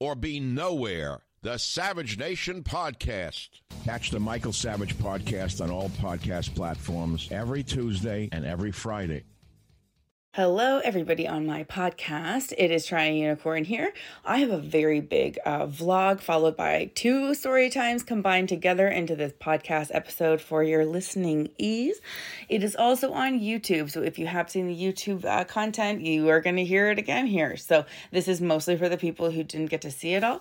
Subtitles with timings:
[0.00, 1.20] or be nowhere.
[1.42, 3.48] The Savage Nation Podcast.
[3.84, 9.24] Catch the Michael Savage Podcast on all podcast platforms every Tuesday and every Friday.
[10.38, 12.52] Hello, everybody on my podcast.
[12.56, 13.92] It is Toronto Unicorn here.
[14.24, 19.16] I have a very big uh, vlog followed by two story times combined together into
[19.16, 22.00] this podcast episode for your listening ease.
[22.48, 23.90] It is also on YouTube.
[23.90, 27.00] So if you have seen the YouTube uh, content, you are going to hear it
[27.00, 27.56] again here.
[27.56, 30.40] So this is mostly for the people who didn't get to see it all.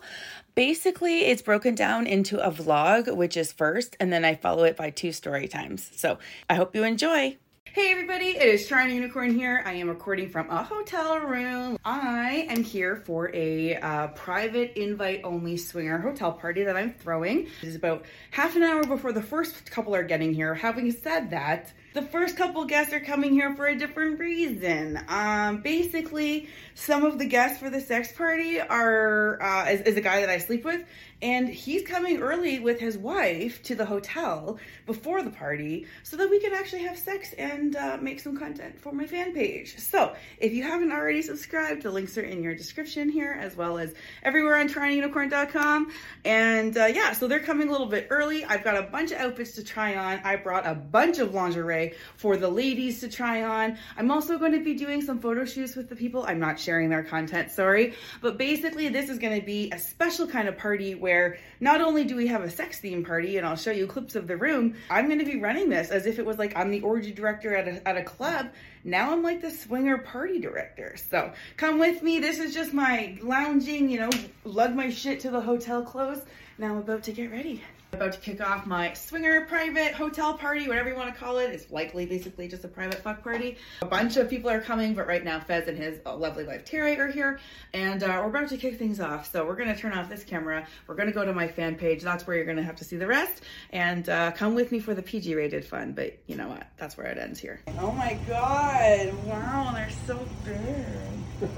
[0.53, 4.77] Basically, it's broken down into a vlog, which is first, and then I follow it
[4.77, 5.89] by two story times.
[5.95, 7.37] So I hope you enjoy.
[7.77, 9.61] Hey everybody, it is Toronto Unicorn here.
[9.63, 11.77] I am recording from a hotel room.
[11.85, 17.41] I am here for a uh, private invite only swinger hotel party that I'm throwing.
[17.61, 20.55] It is about half an hour before the first couple are getting here.
[20.55, 24.99] Having said that, the first couple guests are coming here for a different reason.
[25.07, 30.01] Um, basically, some of the guests for the sex party are uh, is, is a
[30.01, 30.83] guy that I sleep with,
[31.21, 36.29] and he's coming early with his wife to the hotel before the party so that
[36.29, 39.77] we can actually have sex and uh, make some content for my fan page.
[39.79, 43.77] So, if you haven't already subscribed, the links are in your description here as well
[43.79, 45.91] as everywhere on torontounicorn.com.
[46.23, 48.45] And uh, yeah, so they're coming a little bit early.
[48.45, 50.19] I've got a bunch of outfits to try on.
[50.23, 53.77] I brought a bunch of lingerie for the ladies to try on.
[53.97, 56.25] I'm also going to be doing some photo shoots with the people.
[56.27, 57.95] I'm not sharing their content, sorry.
[58.21, 62.03] But basically, this is going to be a special kind of party where not only
[62.03, 64.75] do we have a sex theme party, and I'll show you clips of the room,
[64.89, 67.55] I'm going to be running this as if it was like I'm the orgy director
[67.55, 68.49] at a, at a club.
[68.83, 70.97] Now I'm like the swinger party director.
[71.09, 72.19] So come with me.
[72.19, 74.09] This is just my lounging, you know,
[74.43, 76.19] lug my shit to the hotel clothes.
[76.57, 77.63] Now I'm about to get ready.
[77.93, 81.51] About to kick off my swinger private hotel party, whatever you want to call it.
[81.51, 83.57] It's likely basically just a private fuck party.
[83.81, 86.99] A bunch of people are coming, but right now Fez and his lovely wife Terry
[86.99, 87.39] are here,
[87.73, 89.31] and uh, we're about to kick things off.
[89.31, 90.67] So we're gonna turn off this camera.
[90.85, 92.03] We're gonna go to my fan page.
[92.03, 94.93] That's where you're gonna have to see the rest, and uh, come with me for
[94.93, 95.93] the PG-rated fun.
[95.93, 96.67] But you know what?
[96.75, 97.61] That's where it ends here.
[97.79, 99.13] Oh my god!
[99.23, 100.59] Wow, they're so big.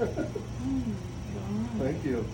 [0.00, 2.24] oh Thank you.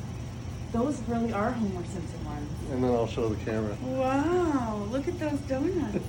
[0.76, 2.50] Those really are Homer Simpson ones.
[2.70, 3.74] And then I'll show the camera.
[3.80, 6.04] Wow, look at those donuts.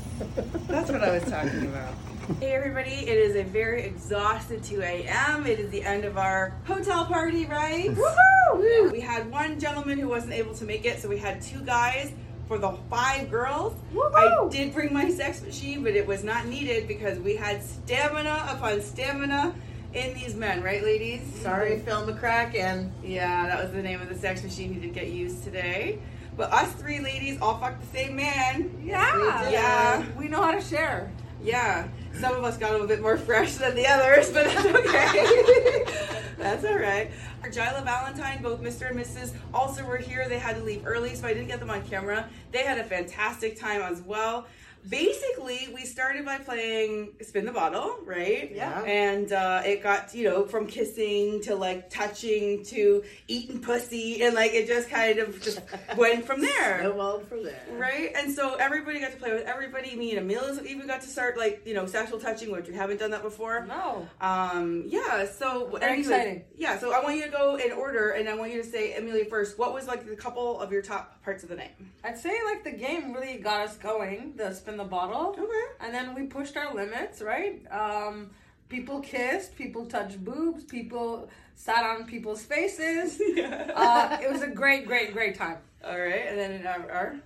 [0.68, 1.94] That's what I was talking about.
[2.42, 5.46] Hey everybody, it is a very exhausted 2 a.m.
[5.46, 7.92] It is the end of our hotel party, right?
[7.92, 8.92] Woohoo!
[8.92, 12.12] We had one gentleman who wasn't able to make it, so we had two guys
[12.50, 13.74] for the five girls.
[14.14, 18.50] I did bring my sex machine, but it was not needed because we had stamina
[18.50, 19.56] upon stamina
[19.94, 21.22] in these men, right, ladies?
[21.42, 22.92] Sorry, Phil McCracken.
[23.04, 26.00] Yeah, that was the name of the sex machine he did get used today.
[26.36, 28.80] But us three ladies all fucked the same man.
[28.84, 29.50] Yeah.
[29.50, 30.06] Yeah.
[30.18, 31.12] We know how to share.
[31.42, 31.88] Yeah.
[32.20, 35.84] Some of us got a little bit more fresh than the others, but that's okay.
[36.38, 37.12] that's all right.
[37.52, 38.90] Jila Valentine, both Mr.
[38.90, 39.34] and Mrs.
[39.54, 40.28] also were here.
[40.28, 42.28] They had to leave early, so I didn't get them on camera.
[42.52, 44.48] They had a fantastic time as well.
[44.90, 48.52] Basically, we started by playing Spin the Bottle, right?
[48.54, 48.84] Yeah.
[48.84, 54.36] And uh, it got, you know, from kissing to like touching to eating pussy, and
[54.36, 55.62] like it just kind of just
[55.98, 56.80] went from there.
[56.82, 57.62] Snowballed from there.
[57.74, 59.96] Right, and so everybody got to play with everybody.
[59.96, 63.00] Me and Amelia even got to start like you know sexual touching, which we haven't
[63.00, 63.66] done that before.
[63.66, 64.08] No.
[64.22, 65.26] Um, yeah.
[65.26, 66.44] So Very anyways, exciting.
[66.56, 66.80] Yeah.
[66.80, 69.26] So I want you to go in order, and I want you to say Amelia
[69.26, 69.60] first.
[69.60, 71.72] What was like the couple of your top parts of the night?
[72.04, 74.34] I'd say like the game really got us going.
[74.38, 75.36] The spin the bottle.
[75.38, 75.68] Okay.
[75.80, 77.62] And then we pushed our limits, right?
[77.72, 78.32] Um,
[78.70, 83.20] people kissed, people touched boobs, people sat on people's faces.
[83.76, 85.58] uh, it was a great, great, great time.
[85.84, 87.20] All right, and then our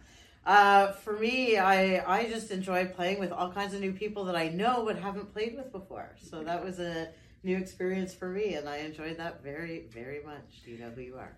[0.46, 4.36] Uh, for me, I I just enjoy playing with all kinds of new people that
[4.36, 6.10] I know but haven't played with before.
[6.30, 7.10] So that was a
[7.44, 10.64] new experience for me, and I enjoyed that very very much.
[10.66, 11.34] Do you know who you are?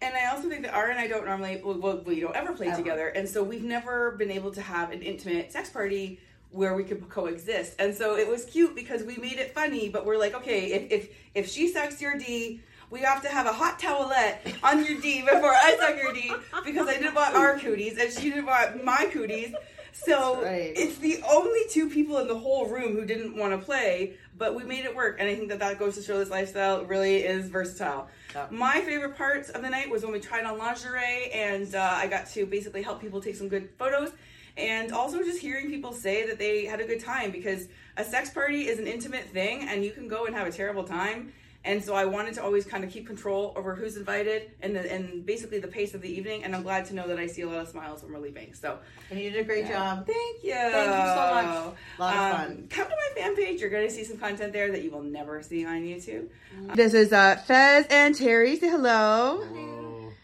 [0.00, 2.68] And I also think that Ara and I don't normally, well, we don't ever play
[2.68, 2.76] Ever.
[2.76, 6.84] together, and so we've never been able to have an intimate sex party where we
[6.84, 7.74] could coexist.
[7.78, 10.92] And so it was cute because we made it funny, but we're like, okay, if
[10.92, 12.60] if if she sucks your D.
[12.90, 16.32] We have to have a hot towelette on your D before I suck your D
[16.64, 19.52] because I didn't want our cooties and she didn't want my cooties.
[19.92, 20.72] So right.
[20.76, 24.54] it's the only two people in the whole room who didn't want to play, but
[24.54, 25.16] we made it work.
[25.18, 28.08] And I think that that goes to show this lifestyle really is versatile.
[28.50, 32.06] My favorite parts of the night was when we tried on lingerie and uh, I
[32.06, 34.12] got to basically help people take some good photos.
[34.56, 38.30] And also just hearing people say that they had a good time because a sex
[38.30, 41.32] party is an intimate thing and you can go and have a terrible time.
[41.66, 44.92] And so I wanted to always kind of keep control over who's invited and the,
[44.92, 46.44] and basically the pace of the evening.
[46.44, 48.52] And I'm glad to know that I see a lot of smiles when we're leaving.
[48.52, 48.78] So
[49.10, 50.06] And you did a great job.
[50.06, 50.52] Thank you.
[50.52, 51.74] Thank you so much.
[51.98, 52.66] A lot of Um, fun.
[52.68, 53.60] Come to my fan page.
[53.60, 56.28] You're going to see some content there that you will never see on YouTube.
[56.54, 56.74] Mm-hmm.
[56.74, 58.56] This is uh, Fez and Terry.
[58.56, 59.42] Say hello.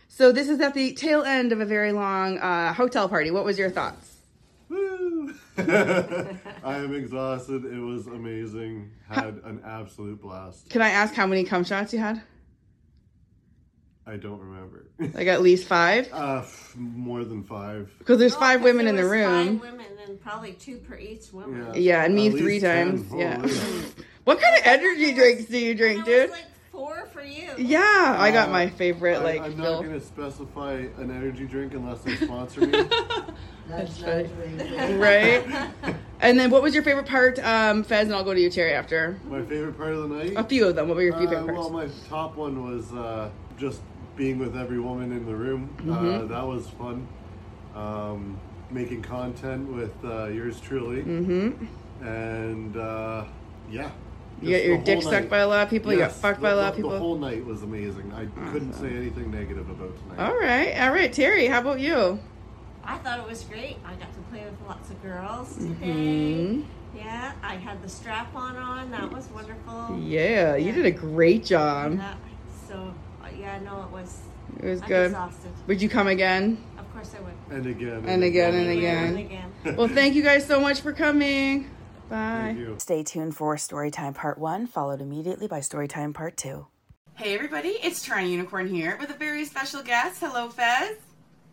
[0.08, 3.31] So this is at the tail end of a very long uh, hotel party.
[3.31, 4.16] What was your thoughts?
[4.69, 5.09] Woo!
[6.64, 7.64] I am exhausted.
[7.64, 8.92] It was amazing.
[9.08, 10.68] Had an absolute blast.
[10.70, 12.22] Can I ask how many cum shots you had?
[14.06, 14.86] I don't remember.
[14.98, 16.08] Like at least five?
[16.12, 17.92] uh, f- more than five.
[17.98, 19.58] Because there's No, five 'cause women there in the was room.
[19.60, 21.66] Five women and probably two per each woman.
[21.74, 21.80] Yeah.
[22.00, 22.88] Yeah, and me At three least 10.
[22.90, 23.12] times.
[23.14, 23.36] Yeah.
[23.40, 23.84] Holy.
[24.24, 26.30] What kind of energy drinks do you And drink, was dude?
[26.30, 27.50] like four for you.
[27.58, 31.46] Yeah, I got Uh, my favorite I, like I'm not going to specify an energy
[31.46, 32.82] drink unless they sponsor me.
[33.69, 34.28] That's funny.
[34.28, 34.94] funny.
[34.94, 35.70] right?
[36.22, 38.06] And then what was your favorite part, um, Fez?
[38.06, 39.19] And I'll go to you, Terry, after.
[39.25, 40.34] my favorite part of the night?
[40.37, 40.87] A few of them.
[40.88, 43.81] What were your few Uh, favorite well, my top one was uh, just
[44.16, 45.75] being with every woman in the room.
[45.81, 46.28] Uh, Mm-hmm.
[46.28, 47.08] that was fun.
[47.75, 48.38] Um,
[48.70, 51.02] making content with uh, yours truly.
[51.05, 52.05] Mm-hmm.
[52.06, 53.25] And uh,
[53.70, 53.90] yeah.
[54.40, 55.92] You got your dick whole sucked by a lot of people.
[55.92, 56.90] You got Yes, fucked by a lot of people.
[56.90, 58.12] The whole night was amazing.
[58.14, 60.25] I couldn't say anything negative about tonight.
[60.26, 61.46] All right, all right, Terry.
[61.46, 62.19] How about you?
[62.84, 63.76] I thought it was great.
[63.84, 65.75] I got to play with lots of girls today.
[65.87, 66.64] Mhm.
[66.96, 68.90] Yeah, I had the strap on on.
[68.90, 69.98] That was wonderful.
[70.00, 71.94] Yeah, you did a great job.
[71.98, 72.14] Yeah,
[72.69, 72.92] so,
[73.38, 74.20] yeah, no, it was.
[74.58, 75.06] It was I'm good.
[75.06, 75.50] exhausted.
[75.69, 76.58] Would you come again?
[76.78, 77.56] Of course I would.
[77.56, 78.02] And again.
[78.06, 79.16] And again and And again.
[79.16, 79.76] again.
[79.76, 81.70] Well, thank you guys so much for coming.
[82.10, 82.16] Bye.
[82.16, 82.76] Thank you.
[82.78, 86.66] Stay tuned for Storytime Part 1, followed immediately by Storytime Part 2.
[87.14, 90.20] Hey, everybody, it's Toronto Unicorn here with a very special guest.
[90.20, 90.96] Hello, Fez.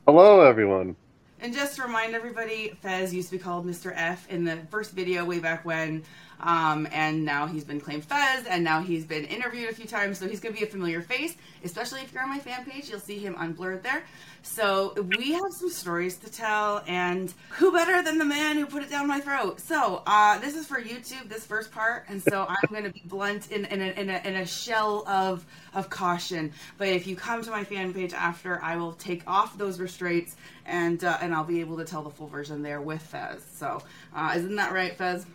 [0.07, 0.95] Hello, everyone.
[1.39, 3.93] And just to remind everybody, Fez used to be called Mr.
[3.95, 6.03] F in the first video way back when.
[6.39, 10.19] Um, and now he's been claimed Fez, and now he's been interviewed a few times,
[10.19, 12.89] so he's going to be a familiar face, especially if you're on my fan page.
[12.89, 14.03] You'll see him unblurred there.
[14.43, 18.83] So we have some stories to tell, and who better than the man who put
[18.83, 19.59] it down my throat?
[19.59, 23.01] So uh, this is for YouTube, this first part, and so I'm going to be
[23.05, 26.51] blunt in, in, a, in, a, in a shell of of caution.
[26.77, 30.35] But if you come to my fan page after, I will take off those restraints,
[30.65, 33.43] and uh, and I'll be able to tell the full version there with Fez.
[33.55, 33.81] So
[34.15, 35.25] uh, isn't that right, Fez?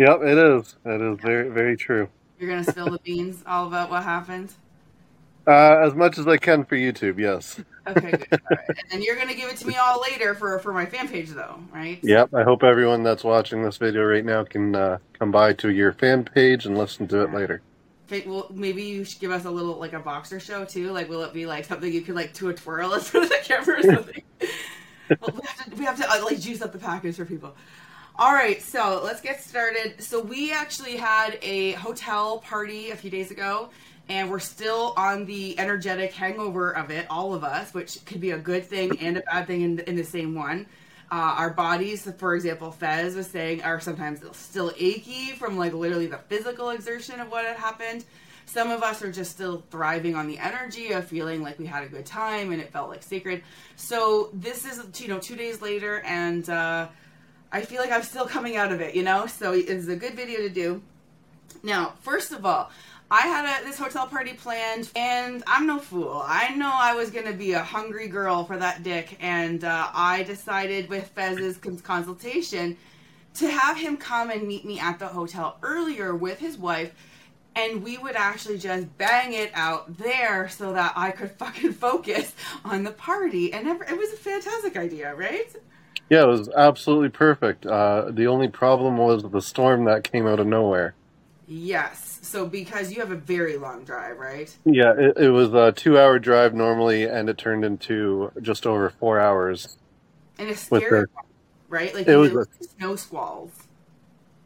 [0.00, 0.76] Yep, it is.
[0.86, 2.08] It is very, very true.
[2.38, 4.50] You're gonna spill the beans all about what happened.
[5.46, 7.60] Uh, as much as I can for YouTube, yes.
[7.86, 8.40] Okay, good.
[8.50, 8.78] All right.
[8.92, 11.60] And you're gonna give it to me all later for for my fan page, though,
[11.70, 11.98] right?
[12.02, 12.32] Yep.
[12.32, 15.92] I hope everyone that's watching this video right now can uh, come by to your
[15.92, 17.60] fan page and listen to it later.
[18.10, 20.92] Okay, Well, maybe you should give us a little like a boxer show too.
[20.92, 23.30] Like, will it be like something you could like do a twirl in front of
[23.30, 24.22] the camera or something?
[25.20, 27.54] well, we have to, we have to uh, like juice up the package for people.
[28.20, 30.04] All right, so let's get started.
[30.04, 33.70] So we actually had a hotel party a few days ago,
[34.10, 38.32] and we're still on the energetic hangover of it, all of us, which could be
[38.32, 40.66] a good thing and a bad thing in, in the same one.
[41.10, 46.06] Uh, our bodies, for example, Fez was saying, are sometimes still achy from like literally
[46.06, 48.04] the physical exertion of what had happened.
[48.44, 51.84] Some of us are just still thriving on the energy of feeling like we had
[51.84, 53.42] a good time and it felt like sacred.
[53.76, 56.88] So this is, you know, two days later, and uh,
[57.52, 59.26] I feel like I'm still coming out of it, you know?
[59.26, 60.82] So it's a good video to do.
[61.62, 62.70] Now, first of all,
[63.10, 66.22] I had a, this hotel party planned, and I'm no fool.
[66.24, 69.88] I know I was going to be a hungry girl for that dick, and uh,
[69.92, 72.76] I decided with Fez's consultation
[73.34, 76.94] to have him come and meet me at the hotel earlier with his wife,
[77.56, 82.32] and we would actually just bang it out there so that I could fucking focus
[82.64, 83.52] on the party.
[83.52, 85.52] And it was a fantastic idea, right?
[86.10, 87.64] Yeah, it was absolutely perfect.
[87.64, 90.94] Uh, the only problem was the storm that came out of nowhere.
[91.46, 92.18] Yes.
[92.22, 94.54] So because you have a very long drive, right?
[94.64, 99.20] Yeah, it, it was a two-hour drive normally, and it turned into just over four
[99.20, 99.78] hours.
[100.38, 101.06] And it's scary, the-
[101.68, 101.94] right?
[101.94, 103.52] Like It was snow squalls.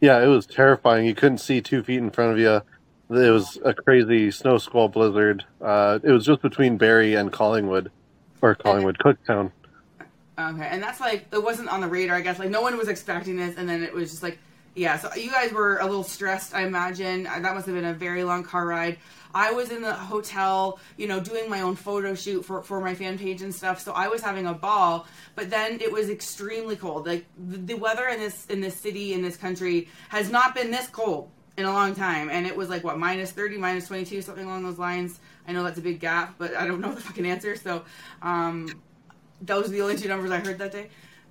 [0.01, 1.07] Yeah, it was terrifying.
[1.07, 2.57] You couldn't see two feet in front of you.
[2.57, 5.45] it was a crazy snow squall blizzard.
[5.63, 7.91] Uh, it was just between Barrie and Collingwood,
[8.43, 9.51] or Collingwood, Cookstown.
[10.39, 12.17] Okay, and that's like it wasn't on the radar.
[12.17, 14.39] I guess like no one was expecting this, and then it was just like,
[14.75, 14.99] yeah.
[14.99, 17.27] So you guys were a little stressed, I imagine.
[17.27, 18.99] Uh, That must have been a very long car ride.
[19.33, 22.95] I was in the hotel, you know, doing my own photo shoot for, for my
[22.95, 23.81] fan page and stuff.
[23.81, 27.07] So I was having a ball, but then it was extremely cold.
[27.07, 30.71] Like the, the weather in this in this city in this country has not been
[30.71, 34.05] this cold in a long time, and it was like what minus thirty, minus twenty
[34.05, 35.21] two, something along those lines.
[35.47, 37.55] I know that's a big gap, but I don't know the fucking answer.
[37.55, 37.85] So,
[38.23, 38.69] um,
[39.47, 40.89] those are the only two numbers I heard that day.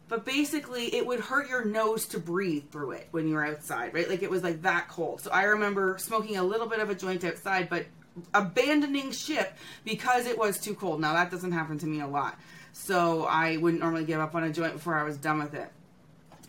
[0.09, 3.93] But basically, it would hurt your nose to breathe through it when you were outside,
[3.93, 4.07] right?
[4.07, 5.21] Like it was like that cold.
[5.21, 7.85] So I remember smoking a little bit of a joint outside, but
[8.33, 11.01] abandoning ship because it was too cold.
[11.01, 12.37] Now that doesn't happen to me a lot.
[12.73, 15.71] So I wouldn't normally give up on a joint before I was done with it.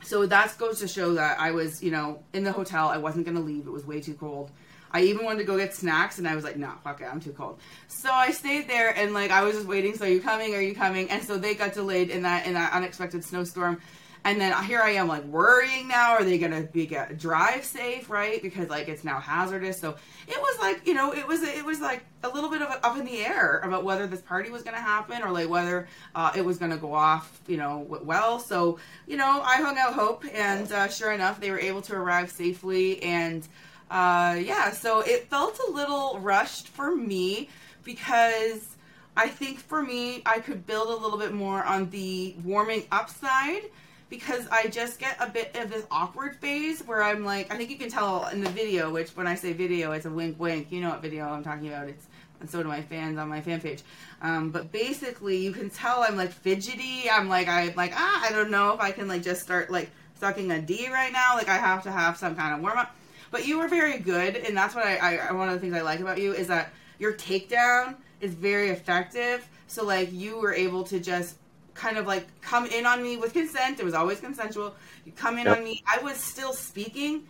[0.03, 2.89] So that goes to show that I was, you know, in the hotel.
[2.89, 3.67] I wasn't going to leave.
[3.67, 4.51] It was way too cold.
[4.95, 7.19] I even wanted to go get snacks, and I was like, no, fuck it, I'm
[7.19, 7.59] too cold.
[7.89, 9.97] So I stayed there, and like I was just waiting.
[9.97, 10.55] So are you coming?
[10.55, 11.11] Are you coming?
[11.11, 13.81] And so they got delayed in that in that unexpected snowstorm.
[14.27, 16.13] And then here I am, like worrying now.
[16.13, 18.41] Are they gonna be get drive safe, right?
[18.41, 19.81] Because like it's now hazardous.
[19.81, 19.97] So
[20.29, 22.87] it was like you know, it was it was like a little bit of a,
[22.87, 26.31] up in the air about whether this party was gonna happen or like whether uh,
[26.37, 28.39] it was gonna go off, you know, well.
[28.39, 31.95] So you know, I hung out hope, and uh, sure enough, they were able to
[31.95, 33.03] arrive safely.
[33.03, 33.47] And
[33.91, 37.49] uh, yeah, so it felt a little rushed for me
[37.85, 38.77] because
[39.17, 43.11] I think for me, I could build a little bit more on the warming up
[43.11, 43.63] side
[44.09, 47.71] because I just get a bit of this awkward phase where I'm like, I think
[47.71, 50.71] you can tell in the video, which when I say video, it's a wink wink.
[50.71, 51.89] You know what video I'm talking about.
[51.89, 52.07] It's
[52.41, 53.83] and so do my fans on my fan page.
[54.21, 57.09] Um, but basically, you can tell I'm like fidgety.
[57.11, 59.91] I'm like, I like, ah, I don't know if I can like just start like
[60.17, 61.37] sucking a D right now.
[61.37, 62.95] Like I have to have some kind of warm up.
[63.31, 65.81] But you were very good, and that's what I, I one of the things I
[65.83, 69.49] like about you is that your takedown is very effective.
[69.67, 71.37] So like you were able to just
[71.75, 73.81] kind of like come in on me with consent.
[73.81, 74.75] It was always consensual.
[75.05, 75.59] You come in Yep.
[75.59, 75.83] on me.
[75.87, 77.25] I was still speaking,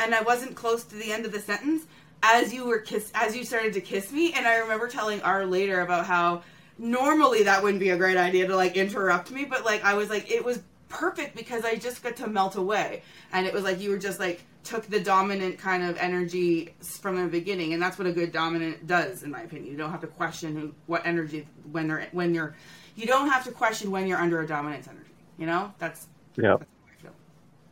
[0.00, 1.86] and I wasn't close to the end of the sentence
[2.22, 4.32] as you were kiss as you started to kiss me.
[4.34, 6.42] And I remember telling R later about how
[6.78, 10.10] normally that wouldn't be a great idea to like interrupt me, but like I was
[10.10, 10.60] like it was
[10.92, 14.20] perfect because I just got to melt away, and it was like you were just
[14.20, 18.30] like took the dominant kind of energy from the beginning, and that's what a good
[18.30, 19.72] dominant does, in my opinion.
[19.72, 22.54] You don't have to question who, what energy when they're when you're
[22.94, 25.10] you don't have to question when you're under a dominance energy.
[25.38, 26.06] You know that's
[26.36, 26.56] Yeah.
[26.58, 27.08] that's I.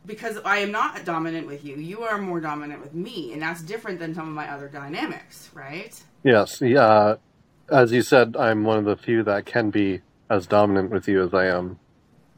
[0.05, 1.75] Because I am not dominant with you.
[1.75, 5.51] You are more dominant with me, and that's different than some of my other dynamics,
[5.53, 6.01] right?
[6.23, 6.59] Yes.
[6.59, 7.15] Yeah.
[7.69, 11.23] As you said, I'm one of the few that can be as dominant with you
[11.23, 11.79] as I am.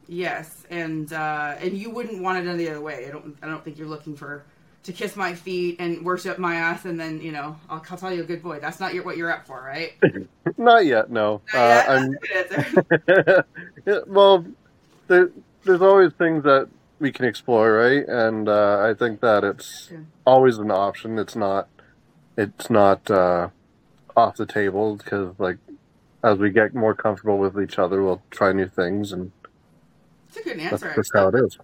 [0.08, 3.06] Yes, and uh, and you wouldn't want it any other way.
[3.06, 3.36] I don't.
[3.42, 4.44] I don't think you're looking for
[4.84, 8.12] to kiss my feet and worship my ass, and then you know I'll, I'll tell
[8.12, 8.60] you a good boy.
[8.60, 9.92] That's not your, what you're up for, right?
[10.58, 11.10] Not yet.
[11.10, 11.40] No.
[11.52, 11.88] Not Uh, yet?
[11.88, 12.18] I'm.
[12.34, 13.44] That's a good answer.
[13.86, 14.46] Yeah, well,
[15.08, 15.30] there,
[15.64, 16.68] there's always things that
[16.98, 18.06] we can explore, right?
[18.08, 19.98] And uh, I think that it's Yeah.
[20.26, 21.18] always an option.
[21.18, 21.68] It's not.
[22.36, 23.48] It's not uh,
[24.16, 25.58] off the table because, like,
[26.22, 29.32] as we get more comfortable with each other, we'll try new things, and
[30.36, 30.92] It's a good that's answer.
[30.94, 31.58] just how it is.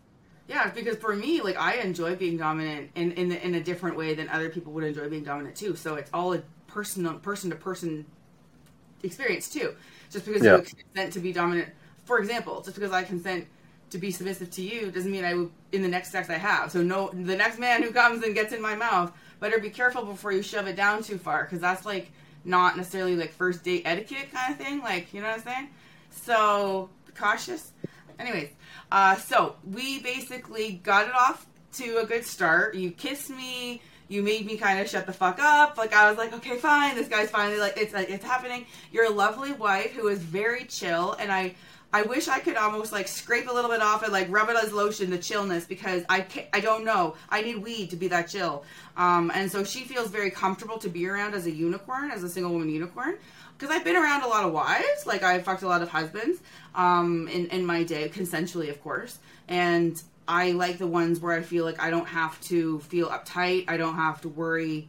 [0.49, 4.15] Yeah, because for me, like I enjoy being dominant in in, in a different way
[4.15, 5.77] than other people would enjoy being dominant too.
[5.77, 8.07] So it's all a personal person to person
[9.03, 9.75] experience too.
[10.11, 10.57] Just because Yeah.
[10.57, 11.69] you consent to be dominant,
[12.05, 13.47] for example, just because I consent
[13.91, 16.71] to be submissive to you doesn't mean I will in the next sex I have.
[16.71, 20.05] So no, the next man who comes and gets in my mouth better be careful
[20.05, 22.11] before you shove it down too far because that's like
[22.45, 24.81] not necessarily like first date etiquette kind of thing.
[24.81, 25.69] Like you know what I'm saying?
[26.11, 27.73] So cautious.
[28.19, 28.51] Anyways,
[28.91, 32.75] uh, so we basically got it off to a good start.
[32.75, 33.83] You kissed me.
[34.09, 35.79] You made me kind of shut the fuck up.
[35.79, 36.97] Like I was like, okay, fine.
[36.97, 38.67] This guy's finally like, it's like it's happening.
[38.93, 41.55] You're a lovely wife who is very chill, and I,
[41.93, 44.57] I wish I could almost like scrape a little bit off and like rub it
[44.57, 47.15] as lotion, the chillness, because I can't, I don't know.
[47.29, 48.65] I need weed to be that chill.
[48.97, 52.29] Um, and so she feels very comfortable to be around as a unicorn, as a
[52.29, 53.17] single woman unicorn
[53.61, 56.41] because I've been around a lot of wives, like I've fucked a lot of husbands
[56.75, 61.43] um, in in my day, consensually, of course, and I like the ones where I
[61.43, 64.89] feel like I don't have to feel uptight, I don't have to worry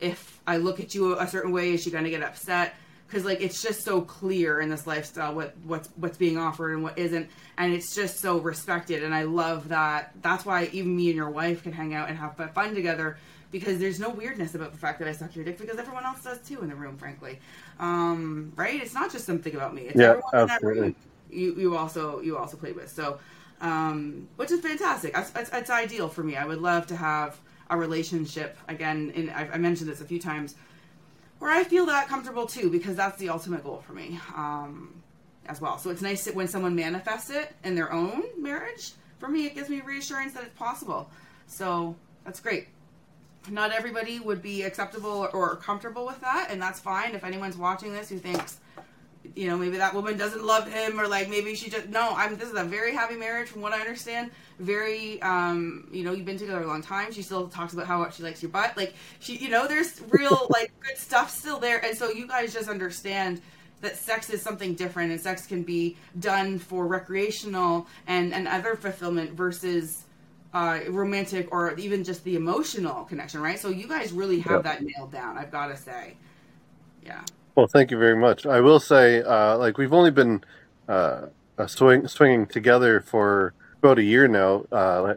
[0.00, 2.74] if I look at you a certain way, is she gonna get upset?
[3.06, 6.82] Because like it's just so clear in this lifestyle what what's what's being offered and
[6.82, 10.12] what isn't, and it's just so respected, and I love that.
[10.22, 13.18] That's why even me and your wife can hang out and have fun together
[13.52, 16.24] because there's no weirdness about the fact that I suck your dick because everyone else
[16.24, 17.38] does too in the room, frankly.
[17.78, 18.82] Um, right?
[18.82, 19.82] It's not just something about me.
[19.82, 20.94] It's Yeah, everyone in that absolutely.
[21.30, 22.90] you you also you also played with.
[22.90, 23.20] So,
[23.60, 25.16] um, which is fantastic.
[25.16, 26.34] It's, that's, that's ideal for me.
[26.34, 27.38] I would love to have
[27.70, 30.56] a relationship again, and I've, I mentioned this a few times,
[31.38, 35.02] where I feel that comfortable too, because that's the ultimate goal for me um,
[35.46, 35.78] as well.
[35.78, 38.92] So it's nice that when someone manifests it in their own marriage.
[39.18, 41.08] For me, it gives me reassurance that it's possible.
[41.46, 41.94] So
[42.24, 42.68] that's great.
[43.50, 47.14] Not everybody would be acceptable or comfortable with that, and that's fine.
[47.14, 48.60] If anyone's watching this who thinks,
[49.34, 52.12] you know, maybe that woman doesn't love him, or like maybe she just no.
[52.16, 52.36] I'm.
[52.36, 54.30] This is a very happy marriage, from what I understand.
[54.58, 57.12] Very, um, you know, you've been together a long time.
[57.12, 58.76] She still talks about how much she likes your butt.
[58.76, 62.52] Like she, you know, there's real like good stuff still there, and so you guys
[62.52, 63.40] just understand
[63.80, 68.76] that sex is something different, and sex can be done for recreational and and other
[68.76, 70.04] fulfillment versus
[70.54, 73.58] uh, romantic or even just the emotional connection, right?
[73.58, 74.62] So you guys really have Yep.
[74.64, 75.38] that nailed down.
[75.38, 76.14] I've got to say,
[77.02, 77.22] yeah.
[77.54, 78.46] Well, thank you very much.
[78.46, 80.42] I will say, uh, like we've only been
[80.88, 81.26] uh,
[81.58, 85.14] uh, swing, swinging together for about a year now, uh,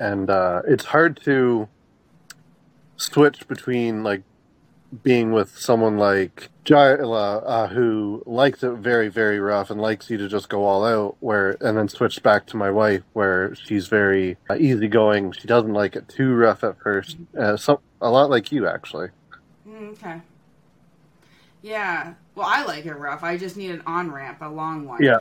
[0.00, 1.68] and uh, it's hard to
[2.96, 4.22] switch between like
[5.02, 10.16] being with someone like Jayla, uh, who likes it very, very rough and likes you
[10.18, 13.88] to just go all out, where and then switch back to my wife, where she's
[13.88, 15.32] very uh, easygoing.
[15.32, 17.16] She doesn't like it too rough at first.
[17.38, 19.08] Uh, some a lot like you, actually.
[19.68, 20.20] Mm, okay.
[21.62, 22.14] Yeah.
[22.34, 23.22] Well, I like it rough.
[23.22, 25.02] I just need an on ramp, a long one.
[25.02, 25.18] Yeah.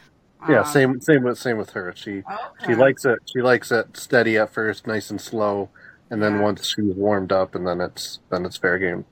[0.49, 1.93] Yeah, Um, same same with same with her.
[1.95, 2.65] She okay.
[2.65, 5.69] she likes it she likes it steady at first, nice and slow,
[6.09, 6.41] and then Yeah.
[6.41, 9.05] once she's warmed up, and then it's then it's fair game.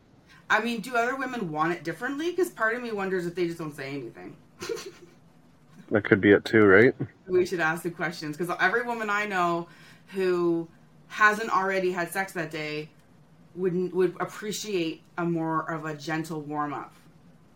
[0.52, 2.30] I mean, do other women want it differently?
[2.30, 4.36] Because part of me wonders if they just don't say anything.
[5.92, 6.96] That could be it too, right?
[7.28, 9.68] we should ask the questions because every woman I know
[10.14, 10.70] who
[11.10, 12.90] hasn't already had sex that day
[13.56, 16.94] would would appreciate a more of a gentle warm up.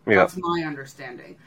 [0.06, 0.16] Yeah.
[0.16, 1.38] That's my understanding.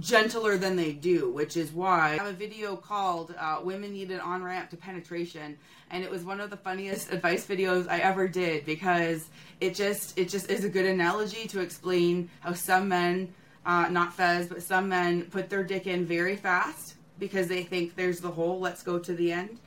[0.00, 4.10] Gentler than they do, which is why I have a video called uh, "Women Need
[4.10, 5.56] an On Ramp to Penetration,"
[5.90, 9.30] and it was one of the funniest advice videos I ever did because
[9.60, 13.32] it just it just is a good analogy to explain how some men,
[13.64, 17.96] uh, not Fez, but some men put their dick in very fast because they think
[17.96, 18.60] there's the hole.
[18.60, 19.58] Let's go to the end,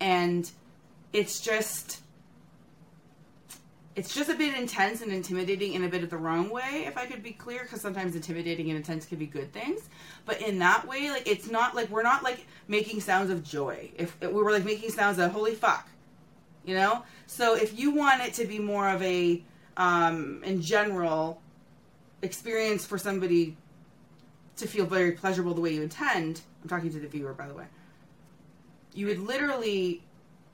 [0.00, 0.50] and
[1.12, 2.02] it's just
[3.98, 6.96] it's just a bit intense and intimidating in a bit of the wrong way if
[6.96, 9.88] i could be clear because sometimes intimidating and intense can be good things.
[10.24, 13.90] But in that way like it's not like we're not like making sounds of joy.
[13.96, 15.88] If, if we were like making sounds of holy fuck
[16.64, 17.02] you know?
[17.26, 19.42] So if you want it to be more of a
[19.76, 21.42] um in general
[22.22, 23.56] experience for somebody
[24.58, 27.54] to feel very pleasurable the way you intend i'm talking to the viewer by the
[27.54, 27.64] way
[28.92, 30.02] you would literally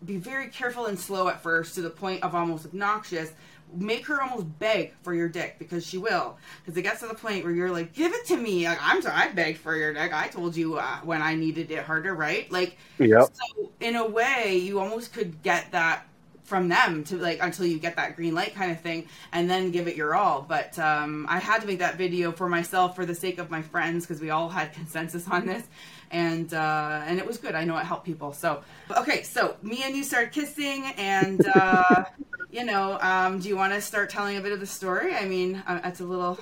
[0.05, 3.33] be very careful and slow at first to the point of almost obnoxious.
[3.77, 6.37] Make her almost beg for your dick because she will.
[6.65, 9.03] Because it gets to the point where you're like, "Give it to me." Like, I'm
[9.03, 10.13] sorry, I begged for your dick.
[10.13, 12.51] I told you uh, when I needed it harder, right?
[12.53, 13.31] Like, Yep.
[13.33, 16.07] so in a way, you almost could get that
[16.45, 19.71] from them to like until you get that green light kind of thing, and then
[19.73, 20.43] give it your all.
[20.47, 23.63] But um, I had to make that video for myself for the sake of my
[23.63, 25.65] friends because we all had consensus on this,
[26.11, 27.55] and uh, and it was good.
[27.55, 28.33] I know it helped people.
[28.33, 28.63] So
[28.97, 32.05] okay, so me and you started kissing, and uh,
[32.51, 35.15] you know, um, do you want to start telling a bit of the story?
[35.15, 36.39] I mean, uh, it's a little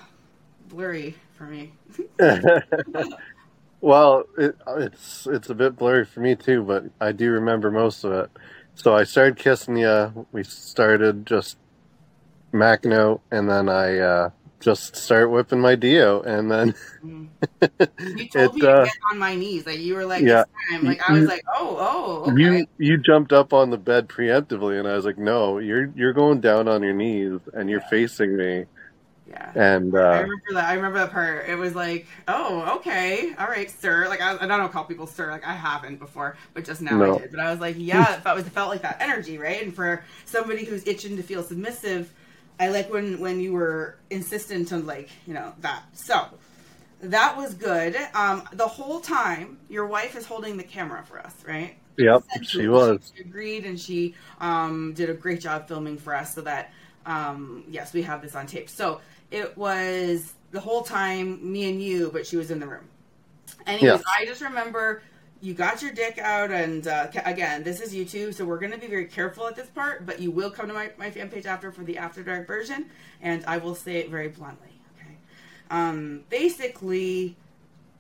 [0.69, 1.73] blurry for me.
[3.83, 8.05] Well, it, it's it's a bit blurry for me too, but I do remember most
[8.05, 8.31] of it.
[8.77, 10.27] So I started kissing you.
[10.31, 11.59] We started just
[12.53, 14.31] macking out, and then I uh,
[14.63, 17.29] just start whipping my dio, and then Mm.
[18.17, 18.55] You told it.
[18.55, 19.67] me to Uh, get on my knees.
[19.67, 20.45] Like you were like, Yeah.
[20.83, 21.77] Like I was like, oh,
[22.27, 22.41] oh, okay.
[22.41, 26.13] You you jumped up on the bed preemptively, and I was like, "No, you're you're
[26.13, 28.67] going down on your knees, and you're facing me."
[29.29, 29.51] Yeah.
[29.55, 30.65] And I uh, remember that.
[30.69, 31.49] I remember that part.
[31.49, 34.07] It was like, oh, okay, all right, sir.
[34.09, 35.31] Like I, I don't call people sir.
[35.31, 37.15] Like I haven't before, but just now No.
[37.17, 37.31] I did.
[37.31, 39.63] But I was like, yeah, it felt, it felt like that energy, right?
[39.63, 42.13] And for somebody who's itching to feel submissive,
[42.59, 45.85] I like when when you were insistent on like you know that.
[45.93, 46.27] So
[47.01, 47.97] that was good.
[48.15, 51.77] Um, the whole time, your wife is holding the camera for us, right?
[51.99, 53.13] yep, she was.
[53.15, 56.73] She agreed, and she um, did a great job filming for us, so that
[57.07, 58.69] um, yes, we have this on tape.
[58.69, 62.89] So it was the whole time me and you, but she was in the room.
[63.67, 64.03] Anyways, Yes.
[64.19, 65.03] I just remember
[65.43, 68.79] you got your dick out, and uh, again, this is YouTube, so we're going to
[68.79, 70.07] be very careful at this part.
[70.07, 72.87] But you will come to my, my fan page after for the after dark version,
[73.21, 74.69] and I will say it very bluntly.
[74.97, 75.17] Okay,
[75.69, 77.37] um, basically,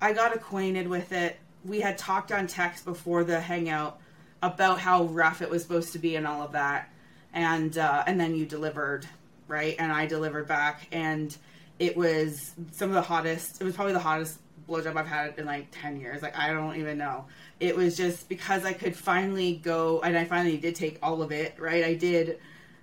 [0.00, 1.36] I got acquainted with it.
[1.64, 3.98] We had talked on text before the hangout
[4.40, 6.88] about how rough it was supposed to be and all of that,
[7.32, 9.04] and uh, and then you delivered,
[9.48, 9.74] right?
[9.80, 11.36] And I delivered back, and
[11.80, 13.60] it was some of the hottest.
[13.60, 14.38] It was probably the hottest
[14.72, 16.22] blowjob I've had in like ten years.
[16.22, 17.26] Like I don't even know.
[17.60, 21.30] It was just because I could finally go, and I finally did take all of
[21.32, 21.84] it, right?
[21.84, 22.38] I did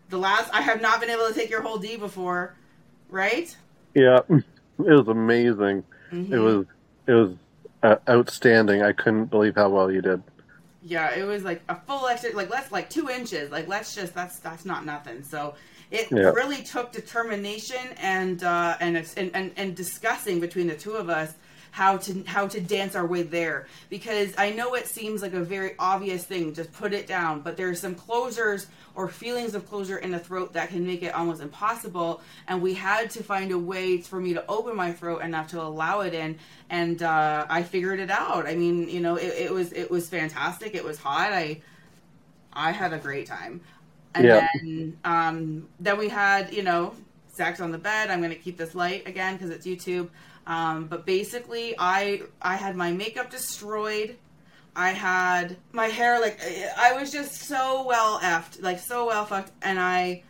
[0.09, 2.55] the last I have not been able to take your whole D before,
[3.09, 3.55] right?
[3.95, 4.43] Yeah, it
[4.77, 5.83] was amazing.
[6.11, 6.31] Mhm.
[6.31, 6.65] It was
[7.07, 7.31] it was
[7.83, 8.81] uh, outstanding.
[8.83, 10.21] I couldn't believe how well you did.
[10.81, 13.51] Yeah, it was like a full extra, like let's like two inches.
[13.51, 15.23] Like let's just that's that's not nothing.
[15.23, 15.55] So
[15.91, 16.29] it Yeah.
[16.29, 21.09] really took determination and uh, and, it's- and and and discussing between the two of
[21.09, 21.33] us
[21.71, 23.67] how to how to dance our way there.
[23.89, 27.41] Because I know it seems like a very obvious thing just put it down.
[27.41, 31.13] But there's some closures or feelings of closure in the throat that can make it
[31.13, 32.21] almost impossible.
[32.47, 35.61] And we had to find a way for me to open my throat enough to
[35.61, 36.37] allow it in.
[36.69, 38.47] And uh, I figured it out.
[38.47, 40.75] I mean you know it, it was it was fantastic.
[40.75, 41.33] It was hot.
[41.33, 41.61] I
[42.53, 43.61] I had a great time.
[44.15, 44.47] And Yeah.
[44.63, 46.95] then um, then we had you know
[47.27, 48.09] sex on the bed.
[48.09, 50.09] I'm going to keep this light again because it's YouTube.
[50.47, 54.17] Um, but basically, I I had my makeup destroyed.
[54.75, 56.39] I had my hair like
[56.77, 60.23] I was just so well effed, like so well fucked, and I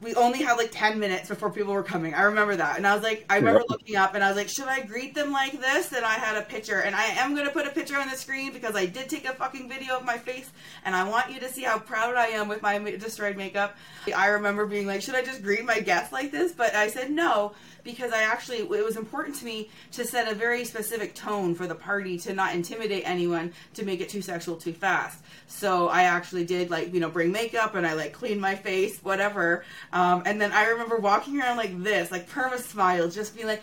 [0.00, 2.14] we only had like 10 minutes before people were coming.
[2.14, 2.78] I remember that.
[2.78, 3.68] And I was like, I remember Yep.
[3.68, 5.92] looking up and I was like, should I greet them like this?
[5.92, 6.80] And I had a picture.
[6.80, 9.26] And I am going to put a picture on the screen because I did take
[9.26, 10.50] a fucking video of my face.
[10.86, 13.76] And I want you to see how proud I am with my destroyed makeup.
[14.16, 16.52] I remember being like, should I just greet my guests like this?
[16.52, 17.52] But I said no
[17.84, 21.66] because I actually, it was important to me to set a very specific tone for
[21.66, 25.22] the party to not intimidate anyone to make it too sexual too fast.
[25.46, 28.98] So I actually did like, you know, bring makeup and I like cleaned my face,
[29.02, 29.64] whatever.
[29.92, 33.62] Um, and then I remember walking around like this, like perma smile, just being like,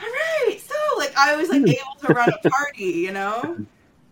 [0.00, 3.64] all right, so like I was like able to run a party, you know?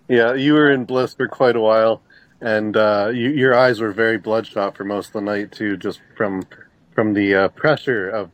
[0.09, 2.03] Yeah, you were in bliss for quite a while,
[2.41, 6.01] and uh, you, your eyes were very bloodshot for most of the night too, just
[6.17, 6.47] from
[6.95, 8.31] from the uh, pressure of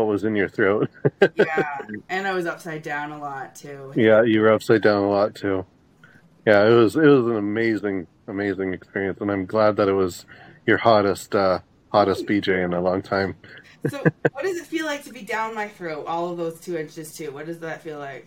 [0.00, 0.90] what was in your throat.
[1.36, 1.78] yeah.
[2.08, 3.92] And I was upside down a lot too.
[3.96, 5.64] yeah, you were upside down a lot too.
[6.46, 10.24] Yeah, it was it was an amazing amazing experience, and I'm glad that it was
[10.66, 11.60] your hottest uh,
[11.92, 13.36] hottest BJ in a long time.
[13.88, 16.76] So what does it feel like to be down my throat, all of those two
[16.76, 17.32] inches too?
[17.32, 18.26] What does that feel like?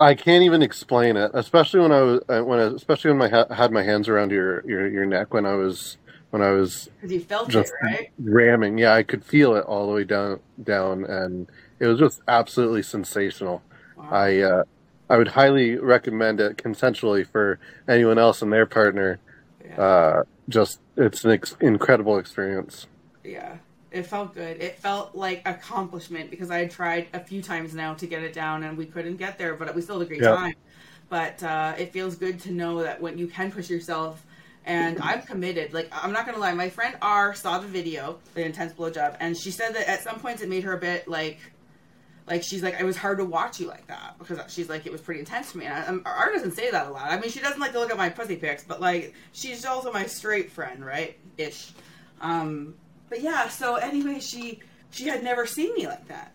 [0.00, 3.28] I can't even explain it, especially when I was uh, when I, especially when I
[3.28, 5.98] ha- had my hands around your, your your neck when I was
[6.30, 8.10] when I was you felt just it, right?
[8.18, 8.78] ramming.
[8.78, 12.82] Yeah, I could feel it all the way down down, and it was just absolutely
[12.82, 13.62] sensational.
[13.98, 14.64] I uh,
[15.08, 19.18] I would highly recommend it consensually for anyone else and their partner.
[19.76, 22.86] Uh, just it's an ex- incredible experience.
[23.24, 23.56] Yeah.
[23.92, 24.60] It felt good.
[24.60, 28.32] It felt like accomplishment because I had tried a few times now to get it
[28.32, 30.34] down and we couldn't get there, but we still had a great Yeah.
[30.36, 30.54] time.
[31.08, 34.24] But uh, it feels good to know that when you can push yourself,
[34.70, 35.74] and I'm committed.
[35.74, 39.36] Like I'm not gonna lie, my friend R saw the video, the intense blowjob, and
[39.36, 41.38] she said that at some points it made her a bit like,
[42.28, 44.92] like she's like it was hard to watch you like that because she's like it
[44.92, 45.64] was pretty intense to me.
[45.64, 47.10] And I, um, R doesn't say that a lot.
[47.10, 49.92] I mean, she doesn't like to look at my pussy pics, but like she's also
[49.92, 51.18] my straight friend, right?
[51.36, 51.72] Ish.
[52.20, 52.74] Um,
[53.08, 56.32] but yeah, so anyway, she she had never seen me like that.